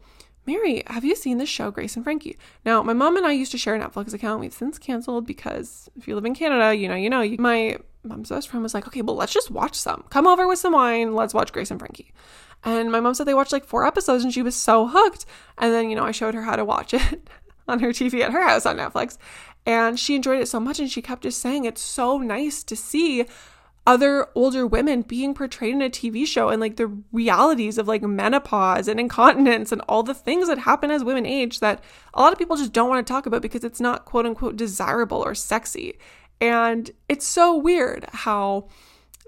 Mary, 0.47 0.85
have 0.87 1.05
you 1.05 1.17
seen 1.17 1.39
the 1.39 1.47
show 1.47 1.73
Grace 1.73 1.97
and 1.97 2.05
Frankie? 2.05 2.37
Now, 2.65 2.83
my 2.83 2.93
mom 2.93 3.17
and 3.17 3.27
I 3.27 3.33
used 3.33 3.53
to 3.53 3.59
share 3.59 3.75
a 3.75 3.81
Netflix 3.81 4.13
account. 4.13 4.41
We've 4.41 4.53
since 4.53 4.79
canceled 4.79 5.27
because 5.27 5.89
if 5.97 6.07
you 6.07 6.15
live 6.15 6.25
in 6.25 6.35
Canada, 6.35 6.75
you 6.75 6.89
know, 6.89 6.97
you 6.97 7.11
know. 7.11 7.21
you 7.23 7.37
My 7.39 7.79
mom's 8.05 8.29
best 8.29 8.49
friend 8.49 8.63
was 8.63 8.75
like, 8.75 8.87
okay, 8.87 9.03
well, 9.03 9.17
let's 9.17 9.33
just 9.33 9.51
watch 9.51 9.75
some. 9.75 10.05
Come 10.11 10.27
over 10.27 10.47
with 10.47 10.59
some 10.59 10.73
wine. 10.73 11.15
Let's 11.15 11.35
watch 11.35 11.53
Grace 11.53 11.71
and 11.71 11.79
Frankie. 11.79 12.13
And 12.65 12.93
my 12.93 13.01
mom 13.01 13.15
said 13.15 13.27
they 13.27 13.35
watched 13.35 13.53
like 13.53 13.65
four 13.65 13.87
episodes 13.87 14.25
and 14.25 14.33
she 14.33 14.43
was 14.43 14.55
so 14.55 14.87
hooked. 14.89 15.27
And 15.59 15.73
then, 15.73 15.91
you 15.91 15.97
know, 15.97 16.05
I 16.05 16.13
showed 16.13 16.35
her 16.35 16.43
how 16.43 16.57
to 16.57 16.65
watch 16.65 16.95
it 16.95 17.29
on 17.69 17.81
her 17.81 17.89
TV 17.89 18.21
at 18.21 18.33
her 18.33 18.47
house 18.47 18.67
on 18.67 18.77
Netflix. 18.77 19.19
And 19.67 19.99
she 19.99 20.17
enjoyed 20.17 20.41
it 20.41 20.49
so 20.49 20.61
much. 20.61 20.79
And 20.79 20.91
she 20.91 21.03
kept 21.03 21.23
just 21.23 21.41
saying 21.41 21.65
it's 21.65 21.81
so 21.81 22.19
nice 22.19 22.63
to 22.65 22.77
see 22.77 23.27
other 23.85 24.29
older 24.37 24.65
women 24.65 25.03
being 25.03 25.35
portrayed 25.35 25.75
in 25.75 25.83
a 25.83 25.91
TV 25.91 26.25
show 26.25 26.49
and 26.49 26.61
like 26.61 26.77
the 26.77 27.03
realities 27.11 27.79
of 27.79 27.89
like 27.89 28.03
menopause 28.03 28.87
and 28.87 29.01
incontinence 29.01 29.73
and 29.73 29.83
all 29.89 30.05
the 30.05 30.15
things 30.15 30.47
that 30.47 30.59
happen 30.59 30.91
as 30.91 31.03
women 31.03 31.27
age 31.27 31.59
that 31.59 31.83
a 32.15 32.21
lot 32.21 32.33
of 32.33 32.39
people 32.39 32.57
just 32.57 32.73
don't 32.73 32.89
want 32.89 33.05
to 33.05 33.13
talk 33.13 33.27
about 33.27 33.43
because 33.43 33.65
it's 33.65 33.81
not 33.81 34.05
quote 34.05 34.25
unquote 34.25 34.57
desirable 34.57 35.19
or 35.19 35.35
sexy. 35.35 35.99
And 36.43 36.91
it's 37.09 37.25
so 37.25 37.57
weird 37.57 38.05
how 38.13 38.67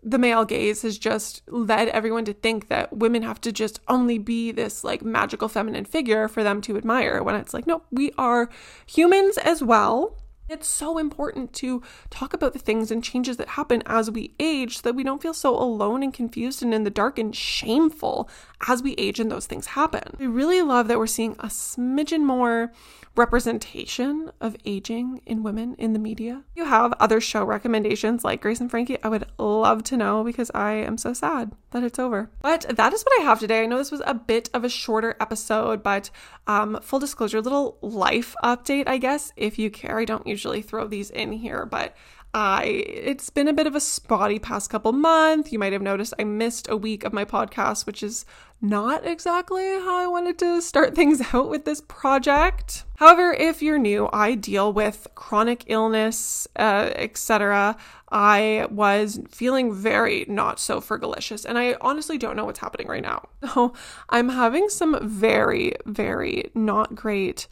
the 0.02 0.18
male 0.18 0.44
gaze 0.44 0.82
has 0.82 0.98
just 0.98 1.42
led 1.46 1.88
everyone 1.90 2.24
to 2.24 2.32
think 2.32 2.66
that 2.68 2.92
women 2.92 3.22
have 3.22 3.40
to 3.42 3.52
just 3.52 3.78
only 3.86 4.18
be 4.18 4.50
this 4.50 4.82
like 4.82 5.02
magical 5.02 5.48
feminine 5.48 5.84
figure 5.84 6.26
for 6.26 6.42
them 6.42 6.60
to 6.62 6.76
admire 6.76 7.22
when 7.22 7.36
it's 7.36 7.54
like, 7.54 7.68
no, 7.68 7.82
we 7.92 8.10
are 8.18 8.50
humans 8.84 9.38
as 9.38 9.62
well. 9.62 10.18
It's 10.48 10.66
so 10.66 10.98
important 10.98 11.52
to 11.54 11.82
talk 12.10 12.34
about 12.34 12.52
the 12.52 12.58
things 12.58 12.90
and 12.90 13.02
changes 13.02 13.36
that 13.36 13.50
happen 13.50 13.84
as 13.86 14.10
we 14.10 14.34
age 14.40 14.78
so 14.78 14.82
that 14.82 14.96
we 14.96 15.04
don't 15.04 15.22
feel 15.22 15.32
so 15.32 15.56
alone 15.56 16.02
and 16.02 16.12
confused 16.12 16.64
and 16.64 16.74
in 16.74 16.82
the 16.82 16.90
dark 16.90 17.16
and 17.16 17.34
shameful 17.34 18.28
as 18.68 18.82
we 18.82 18.94
age 18.94 19.20
and 19.20 19.30
those 19.30 19.46
things 19.46 19.68
happen. 19.68 20.16
I 20.18 20.24
really 20.24 20.62
love 20.62 20.88
that 20.88 20.98
we're 20.98 21.06
seeing 21.06 21.32
a 21.38 21.46
smidgen 21.46 22.24
more 22.24 22.72
representation 23.16 24.30
of 24.40 24.56
aging 24.64 25.20
in 25.26 25.42
women 25.42 25.74
in 25.78 25.92
the 25.92 25.98
media. 25.98 26.42
You 26.54 26.64
have 26.64 26.94
other 26.98 27.20
show 27.20 27.44
recommendations 27.44 28.24
like 28.24 28.40
Grace 28.40 28.60
and 28.60 28.70
Frankie, 28.70 29.02
I 29.02 29.08
would 29.08 29.26
love 29.38 29.84
to 29.84 29.96
know 29.96 30.24
because 30.24 30.50
I 30.54 30.72
am 30.72 30.98
so 30.98 31.12
sad 31.12 31.52
that 31.70 31.84
it's 31.84 31.98
over. 31.98 32.30
But 32.42 32.66
that 32.76 32.92
is 32.92 33.02
what 33.02 33.20
I 33.20 33.24
have 33.24 33.40
today. 33.40 33.62
I 33.62 33.66
know 33.66 33.78
this 33.78 33.92
was 33.92 34.02
a 34.04 34.14
bit 34.14 34.50
of 34.52 34.64
a 34.64 34.68
shorter 34.68 35.16
episode, 35.20 35.82
but 35.82 36.10
um, 36.46 36.78
full 36.82 36.98
disclosure, 36.98 37.40
little 37.40 37.78
life 37.80 38.34
update, 38.42 38.88
I 38.88 38.98
guess. 38.98 39.32
If 39.36 39.58
you 39.58 39.70
care, 39.70 39.98
I 39.98 40.04
don't 40.04 40.26
usually 40.26 40.62
throw 40.62 40.86
these 40.86 41.10
in 41.10 41.32
here, 41.32 41.66
but 41.66 41.94
I 42.34 42.64
it's 42.64 43.30
been 43.30 43.46
a 43.46 43.52
bit 43.52 43.68
of 43.68 43.76
a 43.76 43.80
spotty 43.80 44.40
past 44.40 44.68
couple 44.68 44.90
months. 44.92 45.52
You 45.52 45.58
might 45.60 45.72
have 45.72 45.82
noticed 45.82 46.14
I 46.18 46.24
missed 46.24 46.68
a 46.68 46.76
week 46.76 47.04
of 47.04 47.12
my 47.12 47.24
podcast, 47.24 47.86
which 47.86 48.02
is 48.02 48.26
not 48.60 49.06
exactly 49.06 49.62
how 49.62 49.96
I 49.96 50.08
wanted 50.08 50.38
to 50.40 50.60
start 50.60 50.94
things 50.96 51.22
out 51.32 51.48
with 51.48 51.64
this 51.64 51.80
project. 51.82 52.84
However, 52.96 53.32
if 53.32 53.62
you're 53.62 53.78
new, 53.78 54.08
I 54.12 54.34
deal 54.34 54.72
with 54.72 55.06
chronic 55.14 55.64
illness, 55.68 56.48
uh, 56.56 56.90
etc. 56.96 57.76
I 58.10 58.66
was 58.68 59.20
feeling 59.30 59.72
very 59.72 60.24
not 60.28 60.58
so 60.58 60.80
fergalicious, 60.80 61.44
and 61.44 61.56
I 61.56 61.76
honestly 61.80 62.18
don't 62.18 62.36
know 62.36 62.46
what's 62.46 62.60
happening 62.60 62.88
right 62.88 63.02
now. 63.02 63.28
So 63.54 63.74
I'm 64.08 64.30
having 64.30 64.68
some 64.68 64.98
very, 65.08 65.74
very 65.86 66.50
not 66.54 66.96
great 66.96 67.46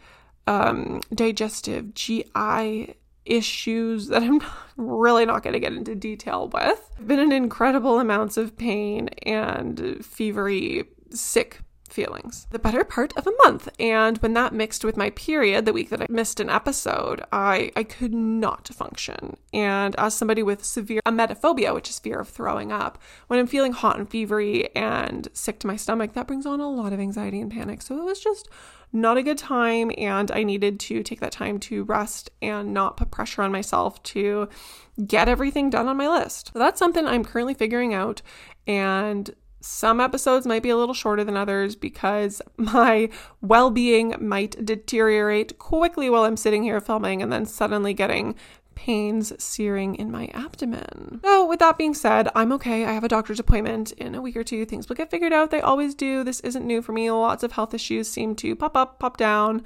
um, 0.48 1.00
digestive 1.14 1.94
GI 1.94 2.96
issues 3.24 4.08
that 4.08 4.22
I'm 4.22 4.40
really 4.76 5.24
not 5.24 5.42
going 5.42 5.54
to 5.54 5.60
get 5.60 5.72
into 5.72 5.94
detail 5.94 6.48
with. 6.48 6.90
I've 6.98 7.08
been 7.08 7.18
in 7.18 7.32
incredible 7.32 7.98
amounts 8.00 8.36
of 8.36 8.56
pain 8.56 9.08
and 9.24 9.78
fevery, 10.02 10.86
sick 11.10 11.60
feelings. 11.92 12.46
The 12.50 12.58
better 12.58 12.84
part 12.84 13.16
of 13.16 13.26
a 13.26 13.32
month. 13.44 13.68
And 13.78 14.18
when 14.18 14.32
that 14.32 14.52
mixed 14.52 14.84
with 14.84 14.96
my 14.96 15.10
period, 15.10 15.66
the 15.66 15.72
week 15.72 15.90
that 15.90 16.00
I 16.00 16.06
missed 16.08 16.40
an 16.40 16.50
episode, 16.50 17.22
I, 17.30 17.70
I 17.76 17.84
could 17.84 18.14
not 18.14 18.68
function. 18.68 19.36
And 19.52 19.94
as 19.98 20.14
somebody 20.14 20.42
with 20.42 20.64
severe 20.64 21.02
emetophobia, 21.06 21.74
which 21.74 21.90
is 21.90 21.98
fear 21.98 22.20
of 22.20 22.28
throwing 22.28 22.72
up, 22.72 22.98
when 23.28 23.38
I'm 23.38 23.46
feeling 23.46 23.72
hot 23.72 23.98
and 23.98 24.08
fevery 24.08 24.68
and 24.74 25.28
sick 25.32 25.60
to 25.60 25.66
my 25.66 25.76
stomach, 25.76 26.14
that 26.14 26.26
brings 26.26 26.46
on 26.46 26.60
a 26.60 26.70
lot 26.70 26.92
of 26.92 27.00
anxiety 27.00 27.40
and 27.40 27.50
panic. 27.50 27.82
So 27.82 27.98
it 27.98 28.04
was 28.04 28.20
just 28.20 28.48
not 28.92 29.16
a 29.16 29.22
good 29.22 29.38
time 29.38 29.90
and 29.96 30.30
I 30.30 30.42
needed 30.42 30.78
to 30.80 31.02
take 31.02 31.20
that 31.20 31.32
time 31.32 31.58
to 31.60 31.84
rest 31.84 32.30
and 32.40 32.74
not 32.74 32.96
put 32.96 33.10
pressure 33.10 33.42
on 33.42 33.52
myself 33.52 34.02
to 34.04 34.48
get 35.06 35.28
everything 35.28 35.70
done 35.70 35.88
on 35.88 35.96
my 35.96 36.08
list. 36.08 36.50
So 36.52 36.58
that's 36.58 36.78
something 36.78 37.06
I'm 37.06 37.24
currently 37.24 37.54
figuring 37.54 37.94
out 37.94 38.22
and 38.66 39.34
some 39.62 40.00
episodes 40.00 40.46
might 40.46 40.62
be 40.62 40.70
a 40.70 40.76
little 40.76 40.94
shorter 40.94 41.24
than 41.24 41.36
others 41.36 41.76
because 41.76 42.42
my 42.56 43.08
well 43.40 43.70
being 43.70 44.14
might 44.20 44.64
deteriorate 44.64 45.58
quickly 45.58 46.10
while 46.10 46.24
I'm 46.24 46.36
sitting 46.36 46.62
here 46.62 46.80
filming 46.80 47.22
and 47.22 47.32
then 47.32 47.46
suddenly 47.46 47.94
getting 47.94 48.34
pains 48.74 49.32
searing 49.42 49.94
in 49.94 50.10
my 50.10 50.26
abdomen. 50.34 51.20
So, 51.24 51.46
with 51.46 51.60
that 51.60 51.78
being 51.78 51.94
said, 51.94 52.28
I'm 52.34 52.52
okay. 52.52 52.84
I 52.84 52.92
have 52.92 53.04
a 53.04 53.08
doctor's 53.08 53.40
appointment 53.40 53.92
in 53.92 54.14
a 54.14 54.20
week 54.22 54.36
or 54.36 54.44
two. 54.44 54.64
Things 54.64 54.88
will 54.88 54.96
get 54.96 55.10
figured 55.10 55.32
out. 55.32 55.50
They 55.50 55.60
always 55.60 55.94
do. 55.94 56.24
This 56.24 56.40
isn't 56.40 56.66
new 56.66 56.82
for 56.82 56.92
me. 56.92 57.10
Lots 57.10 57.42
of 57.42 57.52
health 57.52 57.74
issues 57.74 58.08
seem 58.08 58.34
to 58.36 58.56
pop 58.56 58.76
up, 58.76 58.98
pop 58.98 59.16
down. 59.16 59.62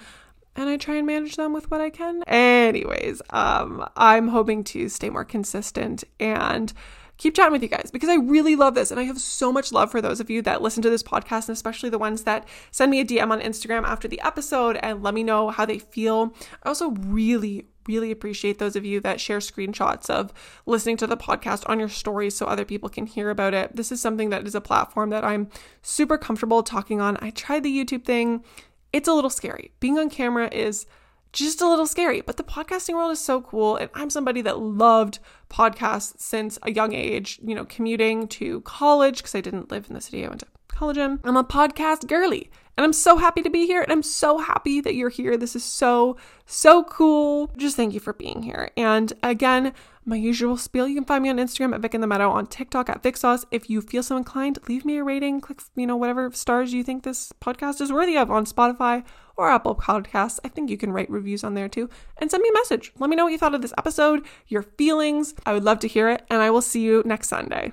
And 0.55 0.71
I 0.71 0.79
try 0.79 0.97
and 0.97 1.07
manage 1.07 1.37
them 1.37 1.53
with 1.53 1.71
what 1.71 1.83
I 1.83 1.91
can. 1.91 2.23
Anyways, 2.27 3.21
um, 3.31 3.87
I'm 3.95 4.29
hoping 4.29 4.65
to 4.65 4.89
stay 4.89 5.11
more 5.11 5.25
consistent 5.25 6.03
and 6.19 6.73
keep 7.19 7.35
chatting 7.35 7.53
with 7.53 7.63
you 7.63 7.69
guys 7.69 7.91
because 7.93 8.09
I 8.09 8.17
really 8.17 8.57
love 8.57 8.75
this. 8.75 8.91
And 8.91 9.01
I 9.01 9.05
have 9.05 9.21
so 9.21 9.53
much 9.53 9.73
love 9.73 9.91
for 9.91 10.01
those 10.01 10.21
of 10.21 10.31
you 10.31 10.43
that 10.43 10.63
listen 10.63 10.83
to 10.83 10.91
this 10.91 11.03
podcast, 11.03 11.49
and 11.49 11.55
especially 11.55 11.91
the 11.91 11.99
ones 11.99 12.23
that 12.23 12.47
send 12.71 12.91
me 12.91 13.01
a 13.01 13.05
DM 13.05 13.31
on 13.31 13.41
Instagram 13.41 13.85
after 13.85 14.09
the 14.09 14.21
episode 14.21 14.77
and 14.77 15.03
let 15.03 15.15
me 15.15 15.23
know 15.23 15.51
how 15.51 15.67
they 15.67 15.79
feel. 15.79 16.35
I 16.63 16.69
also 16.69 16.91
really, 16.91 17.67
really 17.87 18.11
appreciate 18.11 18.59
those 18.59 18.77
of 18.77 18.85
you 18.85 19.01
that 19.01 19.21
share 19.21 19.39
screenshots 19.39 20.11
of 20.11 20.33
listening 20.67 20.97
to 20.99 21.07
the 21.07 21.17
podcast 21.17 21.69
on 21.69 21.79
your 21.79 21.89
stories 21.89 22.37
so 22.37 22.47
other 22.47 22.65
people 22.65 22.89
can 22.89 23.07
hear 23.07 23.31
about 23.31 23.55
it. 23.55 23.75
This 23.77 23.93
is 23.93 24.01
something 24.01 24.31
that 24.31 24.47
is 24.47 24.55
a 24.55 24.61
platform 24.61 25.11
that 25.11 25.25
I'm 25.25 25.49
super 25.83 26.19
comfortable 26.19 26.63
talking 26.63 27.01
on. 27.01 27.17
I 27.21 27.31
tried 27.31 27.63
the 27.63 27.85
YouTube 27.85 28.05
thing, 28.05 28.45
it's 28.93 29.09
a 29.09 29.13
little 29.13 29.31
scary. 29.31 29.73
Being 29.81 29.99
on 29.99 30.11
camera 30.11 30.49
is 30.53 30.87
just 31.33 31.61
a 31.61 31.69
little 31.69 31.87
scary, 31.87 32.23
but 32.23 32.39
the 32.39 32.43
podcasting 32.43 32.95
world 32.95 33.13
is 33.13 33.21
so 33.21 33.43
cool. 33.43 33.77
And 33.77 33.91
I'm 33.95 34.09
somebody 34.09 34.41
that 34.43 34.59
loved 34.59 35.19
podcasts 35.51 36.15
since 36.19 36.59
a 36.63 36.73
young 36.73 36.95
age, 36.95 37.39
you 37.45 37.55
know, 37.55 37.67
commuting 37.67 38.27
to 38.29 38.63
college 38.63 39.19
because 39.19 39.35
I 39.35 39.43
didn't 39.43 39.71
live 39.71 39.87
in 39.89 39.95
the 39.95 40.01
city 40.01 40.25
I 40.25 40.29
went 40.29 40.41
to 40.41 40.47
college 40.69 40.97
in. 40.97 41.21
I'm 41.25 41.37
a 41.37 41.45
podcast 41.45 42.07
girly. 42.07 42.51
And 42.77 42.85
I'm 42.85 42.93
so 42.93 43.17
happy 43.17 43.43
to 43.43 43.51
be 43.51 43.67
here. 43.67 43.83
And 43.83 43.91
I'm 43.91 44.03
so 44.03 44.39
happy 44.39 44.81
that 44.81 44.95
you're 44.95 45.09
here. 45.09 45.37
This 45.37 45.57
is 45.57 45.65
so, 45.65 46.17
so 46.45 46.85
cool. 46.85 47.51
Just 47.57 47.77
thank 47.77 47.95
you 47.95 48.01
for 48.01 48.13
being 48.13 48.43
here. 48.43 48.71
And 48.77 49.13
again, 49.23 49.73
my 50.05 50.17
usual 50.17 50.57
spiel. 50.57 50.87
You 50.87 50.95
can 50.95 51.05
find 51.05 51.23
me 51.23 51.31
on 51.31 51.37
Instagram 51.37 51.75
at 51.75 51.81
Vic 51.81 51.95
in 51.95 52.01
the 52.01 52.07
Meadow, 52.07 52.31
on 52.31 52.47
TikTok 52.47 52.89
at 52.89 53.03
VicSauce. 53.03 53.45
If 53.51 53.69
you 53.69 53.81
feel 53.81 54.03
so 54.03 54.17
inclined, 54.17 54.59
leave 54.69 54.85
me 54.85 54.99
a 54.99 55.05
rating. 55.05 55.41
Click, 55.41 55.61
you 55.75 55.87
know, 55.87 55.97
whatever 55.97 56.31
stars 56.33 56.73
you 56.73 56.85
think 56.85 57.03
this 57.03 57.33
podcast 57.41 57.81
is 57.81 57.93
worthy 57.93 58.17
of 58.17 58.31
on 58.31 58.47
Spotify 58.47 59.05
or 59.37 59.51
Apple 59.51 59.75
Podcasts. 59.75 60.39
I 60.45 60.49
think 60.49 60.71
you 60.71 60.79
can 60.79 60.93
write 60.93 61.11
reviews 61.11 61.43
on 61.43 61.55
there 61.55 61.69
too. 61.69 61.91
And 62.19 62.31
send 62.31 62.43
me 62.43 62.49
a 62.49 62.55
message. 62.55 62.93
Let 62.99 63.11
me 63.11 63.17
know 63.17 63.25
what 63.25 63.33
you 63.33 63.39
thought 63.39 63.55
of 63.55 63.63
this 63.63 63.75
episode, 63.77 64.25
your 64.47 64.63
feelings. 64.63 65.35
I 65.45 65.53
would 65.53 65.65
love 65.65 65.81
to 65.81 65.89
hear 65.89 66.09
it. 66.09 66.25
And 66.31 66.41
I 66.41 66.51
will 66.51 66.63
see 66.63 66.83
you 66.83 67.03
next 67.05 67.29
Sunday. 67.29 67.73